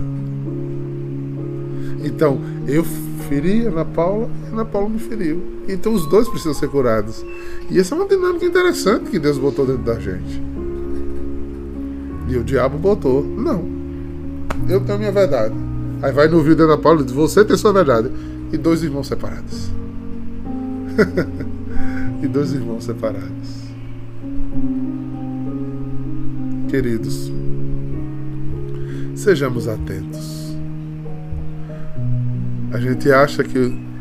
Então, 2.02 2.40
eu 2.66 2.84
feri 3.32 3.66
Ana 3.66 3.84
Paula 3.84 4.28
e 4.44 4.52
Ana 4.52 4.64
Paula 4.64 4.90
me 4.90 4.98
feriu. 4.98 5.42
Então 5.66 5.94
os 5.94 6.06
dois 6.06 6.28
precisam 6.28 6.52
ser 6.52 6.68
curados. 6.68 7.24
E 7.70 7.78
essa 7.78 7.94
é 7.94 7.98
uma 7.98 8.06
dinâmica 8.06 8.44
interessante 8.44 9.10
que 9.10 9.18
Deus 9.18 9.38
botou 9.38 9.64
dentro 9.64 9.82
da 9.82 9.98
gente. 9.98 10.42
E 12.28 12.36
o 12.36 12.44
diabo 12.44 12.76
botou. 12.76 13.24
Não. 13.24 13.64
Eu 14.68 14.80
tenho 14.80 14.96
a 14.96 14.98
minha 14.98 15.12
verdade. 15.12 15.54
Aí 16.02 16.12
vai 16.12 16.28
no 16.28 16.36
ouvido 16.36 16.58
da 16.58 16.64
Ana 16.64 16.78
Paula 16.78 17.00
e 17.00 17.04
diz: 17.04 17.14
Você 17.14 17.42
tem 17.42 17.56
sua 17.56 17.72
verdade. 17.72 18.10
E 18.52 18.58
dois 18.58 18.82
irmãos 18.82 19.06
separados. 19.06 19.70
e 22.22 22.28
dois 22.28 22.52
irmãos 22.52 22.84
separados. 22.84 23.62
Queridos, 26.68 27.32
sejamos 29.14 29.68
atentos. 29.68 30.31
A 32.72 32.78
gente 32.78 33.10
acha 33.12 33.44
que. 33.44 33.92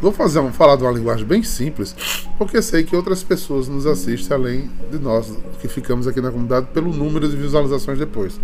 Vou 0.00 0.12
fazer 0.12 0.40
um, 0.40 0.52
falar 0.52 0.76
de 0.76 0.82
uma 0.82 0.92
linguagem 0.92 1.26
bem 1.26 1.42
simples, 1.42 1.94
porque 2.38 2.60
sei 2.60 2.84
que 2.84 2.94
outras 2.94 3.22
pessoas 3.22 3.66
nos 3.66 3.86
assistem 3.86 4.36
além 4.36 4.70
de 4.90 4.98
nós 4.98 5.32
que 5.60 5.68
ficamos 5.68 6.06
aqui 6.06 6.20
na 6.20 6.30
comunidade 6.30 6.68
pelo 6.72 6.92
número 6.92 7.28
de 7.28 7.36
visualizações 7.36 7.98
depois. 7.98 8.38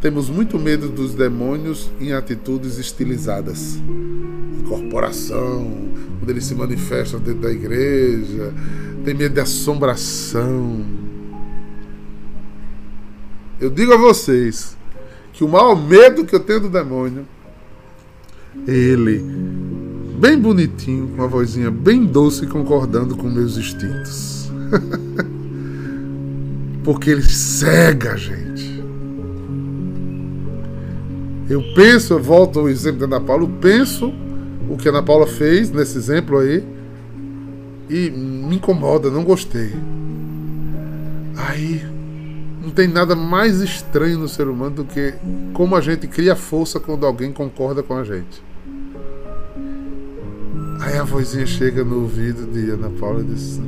Temos 0.00 0.30
muito 0.30 0.58
medo 0.60 0.88
dos 0.88 1.12
demônios 1.14 1.90
em 2.00 2.12
atitudes 2.12 2.78
estilizadas. 2.78 3.80
Incorporação, 4.60 5.88
quando 6.20 6.30
eles 6.30 6.44
se 6.44 6.54
manifestam 6.54 7.18
dentro 7.18 7.40
da 7.40 7.50
igreja. 7.50 8.54
Tem 9.04 9.12
medo 9.12 9.34
de 9.34 9.40
assombração. 9.40 10.84
Eu 13.60 13.70
digo 13.70 13.92
a 13.92 13.96
vocês, 13.96 14.77
que 15.38 15.44
o 15.44 15.48
maior 15.48 15.80
medo 15.80 16.24
que 16.24 16.34
eu 16.34 16.40
tenho 16.40 16.62
do 16.62 16.68
demônio 16.68 17.24
é 18.66 18.72
ele, 18.72 19.24
bem 20.18 20.36
bonitinho, 20.36 21.06
com 21.06 21.14
uma 21.14 21.28
vozinha 21.28 21.70
bem 21.70 22.04
doce, 22.04 22.44
concordando 22.44 23.16
com 23.16 23.28
meus 23.28 23.56
instintos. 23.56 24.50
Porque 26.82 27.10
ele 27.10 27.22
cega 27.22 28.14
a 28.14 28.16
gente. 28.16 28.82
Eu 31.48 31.62
penso, 31.72 32.14
eu 32.14 32.20
volto 32.20 32.58
ao 32.58 32.68
exemplo 32.68 33.06
da 33.06 33.16
Ana 33.16 33.24
Paula, 33.24 33.44
eu 33.44 33.50
penso 33.60 34.12
o 34.68 34.76
que 34.76 34.88
a 34.88 34.90
Ana 34.90 35.04
Paula 35.04 35.28
fez 35.28 35.70
nesse 35.70 35.98
exemplo 35.98 36.38
aí 36.38 36.64
e 37.88 38.10
me 38.10 38.56
incomoda, 38.56 39.08
não 39.08 39.22
gostei. 39.22 39.72
Aí 41.36 41.80
não 42.68 42.74
tem 42.74 42.86
nada 42.86 43.16
mais 43.16 43.60
estranho 43.60 44.18
no 44.18 44.28
ser 44.28 44.46
humano 44.46 44.76
do 44.76 44.84
que 44.84 45.14
como 45.54 45.74
a 45.74 45.80
gente 45.80 46.06
cria 46.06 46.36
força 46.36 46.78
quando 46.78 47.06
alguém 47.06 47.32
concorda 47.32 47.82
com 47.82 47.96
a 47.96 48.04
gente. 48.04 48.42
Aí 50.80 50.98
a 50.98 51.02
vozinha 51.02 51.46
chega 51.46 51.82
no 51.82 52.02
ouvido 52.02 52.46
de 52.46 52.70
Ana 52.70 52.90
Paula 52.90 53.22
e 53.22 53.24
diz: 53.24 53.58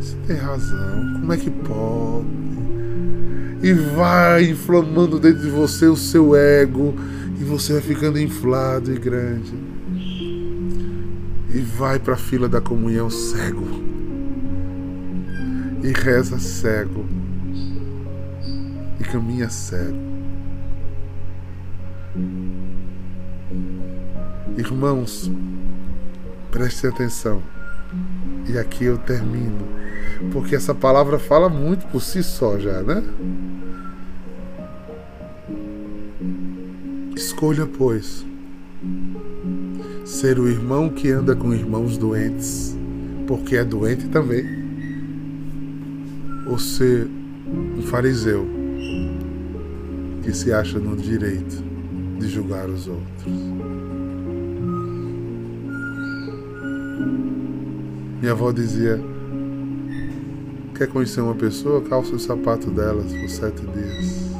Você 0.00 0.16
tem 0.26 0.36
razão, 0.36 1.20
como 1.20 1.32
é 1.34 1.36
que 1.36 1.50
pode? 1.50 2.26
E 3.62 3.72
vai 3.72 4.44
inflamando 4.44 5.20
dentro 5.20 5.42
de 5.42 5.50
você 5.50 5.86
o 5.86 5.96
seu 5.96 6.34
ego, 6.34 6.94
e 7.38 7.44
você 7.44 7.74
vai 7.74 7.82
ficando 7.82 8.18
inflado 8.18 8.90
e 8.90 8.98
grande. 8.98 9.52
E 11.54 11.58
vai 11.60 11.98
para 11.98 12.14
a 12.14 12.18
fila 12.18 12.48
da 12.48 12.60
comunhão 12.60 13.10
cego. 13.10 13.66
E 15.82 15.92
reza 15.92 16.38
cego 16.38 17.04
caminha 19.04 19.48
cego. 19.48 19.96
Irmãos, 24.56 25.30
prestem 26.50 26.90
atenção. 26.90 27.42
E 28.48 28.58
aqui 28.58 28.84
eu 28.84 28.96
termino, 28.96 29.66
porque 30.32 30.54
essa 30.56 30.74
palavra 30.74 31.18
fala 31.18 31.48
muito 31.48 31.86
por 31.88 32.00
si 32.00 32.22
só 32.22 32.58
já, 32.58 32.82
né? 32.82 33.02
Escolha, 37.14 37.66
pois, 37.66 38.24
ser 40.04 40.38
o 40.38 40.48
irmão 40.48 40.88
que 40.88 41.10
anda 41.10 41.34
com 41.34 41.52
irmãos 41.52 41.98
doentes, 41.98 42.76
porque 43.26 43.56
é 43.56 43.64
doente 43.64 44.08
também, 44.08 44.44
ou 46.46 46.58
ser 46.58 47.08
um 47.76 47.82
fariseu 47.82 48.55
que 50.26 50.36
se 50.36 50.52
acha 50.52 50.76
no 50.80 50.96
direito 50.96 51.62
de 52.18 52.26
julgar 52.26 52.68
os 52.68 52.88
outros. 52.88 53.32
Minha 58.20 58.32
avó 58.32 58.50
dizia: 58.50 59.00
Quer 60.74 60.88
conhecer 60.88 61.20
uma 61.20 61.36
pessoa? 61.36 61.80
Calça 61.82 62.16
o 62.16 62.18
sapato 62.18 62.72
delas 62.72 63.12
por 63.12 63.28
sete 63.28 63.62
dias. 63.66 64.32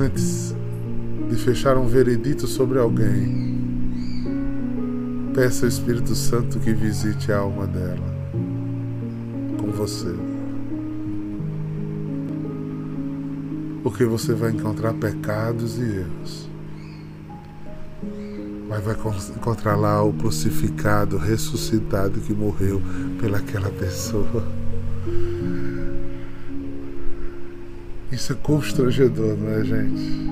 Antes 0.00 0.54
de 1.28 1.34
fechar 1.34 1.76
um 1.76 1.88
veredito 1.88 2.46
sobre 2.46 2.78
alguém, 2.78 3.58
peça 5.34 5.66
ao 5.66 5.68
Espírito 5.68 6.14
Santo 6.14 6.60
que 6.60 6.72
visite 6.72 7.32
a 7.32 7.38
alma 7.38 7.66
dela 7.66 8.16
com 9.58 9.72
você. 9.72 10.37
Porque 13.88 14.04
você 14.04 14.34
vai 14.34 14.50
encontrar 14.50 14.92
pecados 14.92 15.78
e 15.78 15.82
erros. 15.82 16.46
Mas 18.68 18.84
vai 18.84 18.94
encontrar 19.34 19.76
lá 19.76 20.02
o 20.04 20.12
crucificado, 20.12 21.16
ressuscitado 21.16 22.20
que 22.20 22.34
morreu 22.34 22.82
pelaquela 23.18 23.70
pessoa. 23.70 24.46
Isso 28.12 28.34
é 28.34 28.36
constrangedor, 28.36 29.38
não 29.38 29.52
é, 29.52 29.64
gente? 29.64 30.30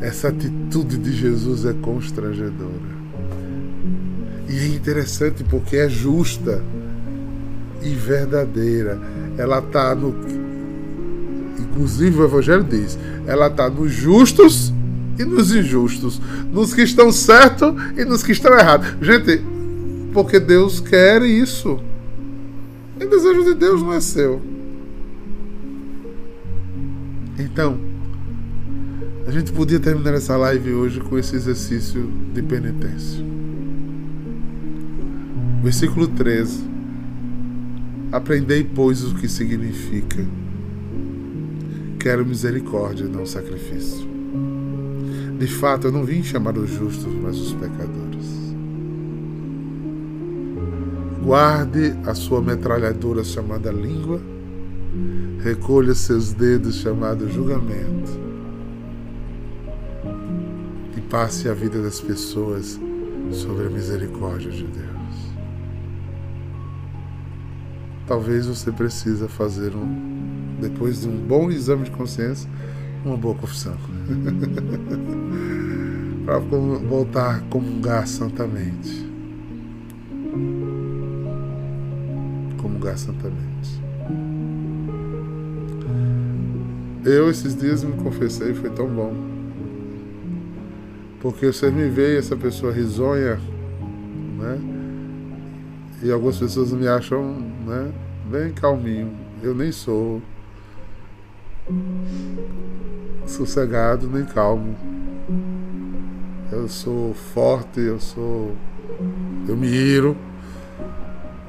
Essa 0.00 0.30
atitude 0.30 0.98
de 0.98 1.12
Jesus 1.12 1.64
é 1.64 1.72
constrangedora. 1.74 2.72
E 4.48 4.58
é 4.58 4.66
interessante 4.66 5.44
porque 5.44 5.76
é 5.76 5.88
justa 5.88 6.60
e 7.80 7.90
verdadeira. 7.94 8.98
Ela 9.38 9.60
está 9.60 9.94
no. 9.94 10.41
Inclusive 11.72 12.20
o 12.20 12.24
Evangelho 12.24 12.64
diz: 12.64 12.98
ela 13.26 13.46
está 13.46 13.68
nos 13.68 13.90
justos 13.90 14.72
e 15.18 15.24
nos 15.24 15.54
injustos, 15.54 16.20
nos 16.52 16.74
que 16.74 16.82
estão 16.82 17.10
certos 17.10 17.74
e 17.96 18.04
nos 18.04 18.22
que 18.22 18.32
estão 18.32 18.52
errados. 18.52 18.88
Gente, 19.00 19.42
porque 20.12 20.38
Deus 20.38 20.80
quer 20.80 21.22
isso. 21.22 21.80
O 23.00 23.08
desejo 23.08 23.44
de 23.44 23.54
Deus 23.54 23.82
não 23.82 23.92
é 23.92 24.00
seu. 24.00 24.40
Então, 27.38 27.78
a 29.26 29.30
gente 29.30 29.50
podia 29.52 29.80
terminar 29.80 30.14
essa 30.14 30.36
live 30.36 30.72
hoje 30.72 31.00
com 31.00 31.18
esse 31.18 31.34
exercício 31.34 32.08
de 32.34 32.42
penitência. 32.42 33.24
Versículo 35.62 36.06
13. 36.06 36.64
Aprendei, 38.12 38.62
pois, 38.62 39.02
o 39.04 39.14
que 39.14 39.28
significa. 39.28 40.24
Quero 42.02 42.26
misericórdia, 42.26 43.06
não 43.06 43.24
sacrifício. 43.24 44.04
De 45.38 45.46
fato, 45.46 45.86
eu 45.86 45.92
não 45.92 46.04
vim 46.04 46.20
chamar 46.20 46.58
os 46.58 46.68
justos, 46.68 47.14
mas 47.14 47.38
os 47.38 47.52
pecadores. 47.52 48.26
Guarde 51.22 51.96
a 52.04 52.12
sua 52.12 52.42
metralhadora 52.42 53.22
chamada 53.22 53.70
língua, 53.70 54.20
recolha 55.44 55.94
seus 55.94 56.32
dedos 56.32 56.74
chamado 56.74 57.30
julgamento 57.30 58.10
e 60.96 61.00
passe 61.02 61.48
a 61.48 61.54
vida 61.54 61.80
das 61.80 62.00
pessoas 62.00 62.80
sobre 63.30 63.66
a 63.66 63.70
misericórdia 63.70 64.50
de 64.50 64.64
Deus. 64.64 64.92
talvez 68.12 68.46
você 68.46 68.70
precisa 68.70 69.26
fazer 69.26 69.74
um, 69.74 70.11
depois 70.62 71.02
de 71.02 71.08
um 71.08 71.16
bom 71.16 71.50
exame 71.50 71.84
de 71.84 71.90
consciência, 71.90 72.48
uma 73.04 73.16
boa 73.16 73.34
confissão. 73.34 73.76
Para 76.24 76.38
voltar 76.38 77.36
a 77.36 77.40
comungar 77.40 78.06
santamente. 78.06 79.10
Comungar 82.56 82.96
santamente. 82.96 83.82
Eu 87.04 87.28
esses 87.28 87.56
dias 87.56 87.82
me 87.82 87.94
confessei, 87.94 88.54
foi 88.54 88.70
tão 88.70 88.86
bom. 88.86 89.12
Porque 91.20 91.46
você 91.46 91.72
me 91.72 91.88
vê 91.88 92.16
essa 92.16 92.36
pessoa 92.36 92.72
risonha, 92.72 93.40
né? 94.38 94.60
E 96.04 96.12
algumas 96.12 96.38
pessoas 96.38 96.72
me 96.72 96.86
acham, 96.86 97.34
né? 97.66 97.92
Bem 98.30 98.52
calminho. 98.52 99.10
Eu 99.42 99.54
nem 99.54 99.72
sou 99.72 100.22
sossegado 103.26 104.08
nem 104.08 104.24
calmo. 104.24 104.76
Eu 106.50 106.68
sou 106.68 107.14
forte, 107.14 107.80
eu 107.80 107.98
sou. 107.98 108.54
Eu 109.48 109.56
me 109.56 109.68
iro. 109.68 110.16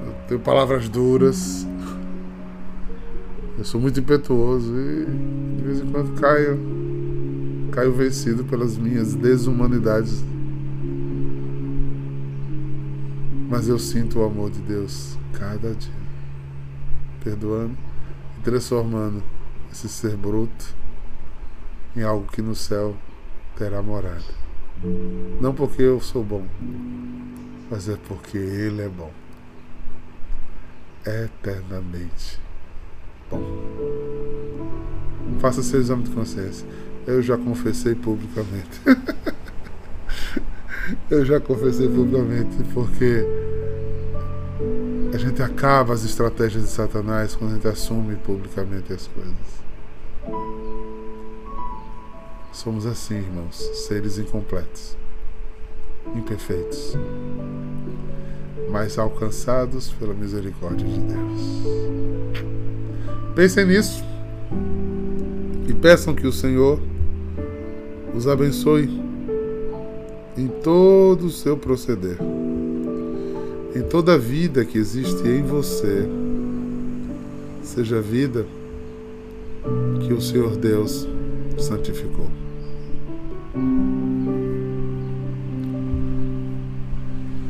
Eu 0.05 0.13
tenho 0.27 0.39
palavras 0.39 0.87
duras. 0.87 1.67
Eu 3.57 3.63
sou 3.63 3.79
muito 3.79 3.99
impetuoso 3.99 4.73
e 4.75 5.05
de 5.57 5.63
vez 5.63 5.79
em 5.81 5.87
quando 5.91 6.19
caio. 6.19 6.59
Caio 7.71 7.93
vencido 7.93 8.43
pelas 8.43 8.77
minhas 8.77 9.15
desumanidades 9.15 10.23
Mas 13.53 13.67
eu 13.67 13.77
sinto 13.77 14.17
o 14.17 14.23
amor 14.23 14.49
de 14.49 14.59
Deus 14.61 15.15
cada 15.31 15.75
dia, 15.75 15.93
perdoando 17.23 17.77
e 18.39 18.41
transformando 18.41 19.21
esse 19.73 19.89
ser 19.89 20.15
bruto 20.15 20.75
em 21.95 22.03
algo 22.03 22.25
que 22.31 22.41
no 22.41 22.55
céu 22.55 22.95
terá 23.57 23.81
morada. 23.81 24.23
Não 25.41 25.53
porque 25.53 25.81
eu 25.81 25.99
sou 25.99 26.23
bom, 26.23 26.45
mas 27.69 27.89
é 27.89 27.97
porque 28.07 28.37
Ele 28.37 28.83
é 28.83 28.89
bom. 28.89 29.11
Eternamente 31.05 32.39
bom. 33.29 33.41
Faça 35.39 35.63
seu 35.63 35.79
exame 35.81 36.03
de 36.03 36.11
consciência. 36.11 36.67
Eu 37.05 37.21
já 37.21 37.37
confessei 37.37 37.95
publicamente. 37.95 38.79
Eu 41.09 41.25
já 41.25 41.39
confessei 41.39 41.87
publicamente, 41.87 42.57
porque 42.73 43.25
a 45.13 45.17
gente 45.17 45.41
acaba 45.41 45.93
as 45.93 46.03
estratégias 46.03 46.63
de 46.63 46.69
Satanás 46.69 47.35
quando 47.35 47.51
a 47.51 47.53
gente 47.55 47.67
assume 47.67 48.15
publicamente 48.17 48.91
as 48.91 49.07
coisas. 49.07 49.62
Somos 52.63 52.85
assim, 52.85 53.15
irmãos, 53.15 53.57
seres 53.73 54.17
incompletos, 54.17 54.95
imperfeitos, 56.15 56.97
mas 58.71 58.97
alcançados 58.97 59.89
pela 59.89 60.13
misericórdia 60.13 60.87
de 60.87 60.97
Deus. 60.97 61.41
Pensem 63.35 63.65
nisso 63.65 64.01
e 65.67 65.73
peçam 65.73 66.15
que 66.15 66.25
o 66.25 66.31
Senhor 66.31 66.79
os 68.15 68.29
abençoe 68.29 68.89
em 70.37 70.47
todo 70.47 71.25
o 71.25 71.31
seu 71.31 71.57
proceder, 71.57 72.17
em 73.75 73.81
toda 73.89 74.13
a 74.13 74.17
vida 74.17 74.63
que 74.63 74.77
existe 74.77 75.27
em 75.27 75.43
você, 75.43 76.07
seja 77.61 77.97
a 77.97 78.01
vida 78.01 78.45
que 80.07 80.13
o 80.13 80.21
Senhor 80.21 80.55
Deus 80.55 81.05
santificou. 81.57 82.29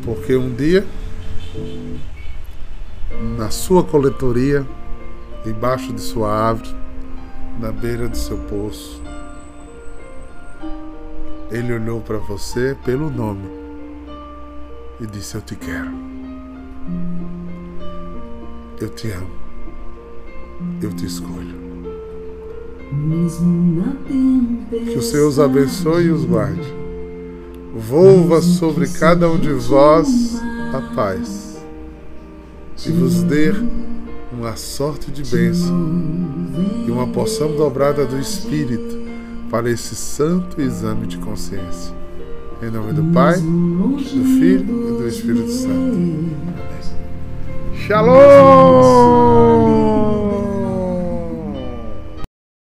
Porque 0.03 0.35
um 0.35 0.53
dia, 0.53 0.85
na 3.37 3.49
sua 3.49 3.83
coletoria, 3.83 4.65
embaixo 5.45 5.93
de 5.93 6.01
sua 6.01 6.31
árvore, 6.31 6.75
na 7.59 7.71
beira 7.71 8.09
do 8.09 8.17
seu 8.17 8.37
poço, 8.37 9.01
ele 11.49 11.73
olhou 11.73 12.01
para 12.01 12.17
você 12.17 12.75
pelo 12.83 13.09
nome 13.09 13.47
e 14.99 15.07
disse: 15.07 15.35
Eu 15.35 15.41
te 15.41 15.55
quero. 15.55 15.91
Eu 18.79 18.89
te 18.89 19.11
amo. 19.11 19.31
Eu 20.81 20.93
te 20.93 21.05
escolho. 21.05 21.62
Que 24.69 24.97
o 24.97 25.01
Senhor 25.01 25.27
os 25.27 25.39
abençoe 25.39 26.05
e 26.05 26.11
os 26.11 26.25
guarde. 26.25 26.73
Volva 27.75 28.41
sobre 28.41 28.87
cada 28.87 29.29
um 29.29 29.37
de 29.37 29.51
vós 29.53 30.41
a 30.73 30.81
paz 30.95 31.43
e 32.85 32.91
vos 32.91 33.23
dê 33.23 33.53
uma 34.31 34.55
sorte 34.55 35.11
de 35.11 35.23
bênção 35.23 35.75
e 36.85 36.91
uma 36.91 37.07
porção 37.07 37.55
dobrada 37.55 38.05
do 38.05 38.19
Espírito 38.19 38.99
para 39.49 39.69
esse 39.69 39.95
santo 39.95 40.59
exame 40.59 41.07
de 41.07 41.17
consciência. 41.17 41.93
Em 42.61 42.69
nome 42.69 42.93
do 42.93 43.03
Pai, 43.13 43.39
do 43.39 43.97
Filho 43.99 44.89
e 44.89 45.01
do 45.01 45.07
Espírito 45.07 45.51
Santo. 45.51 46.33
Shalom! 47.75 49.52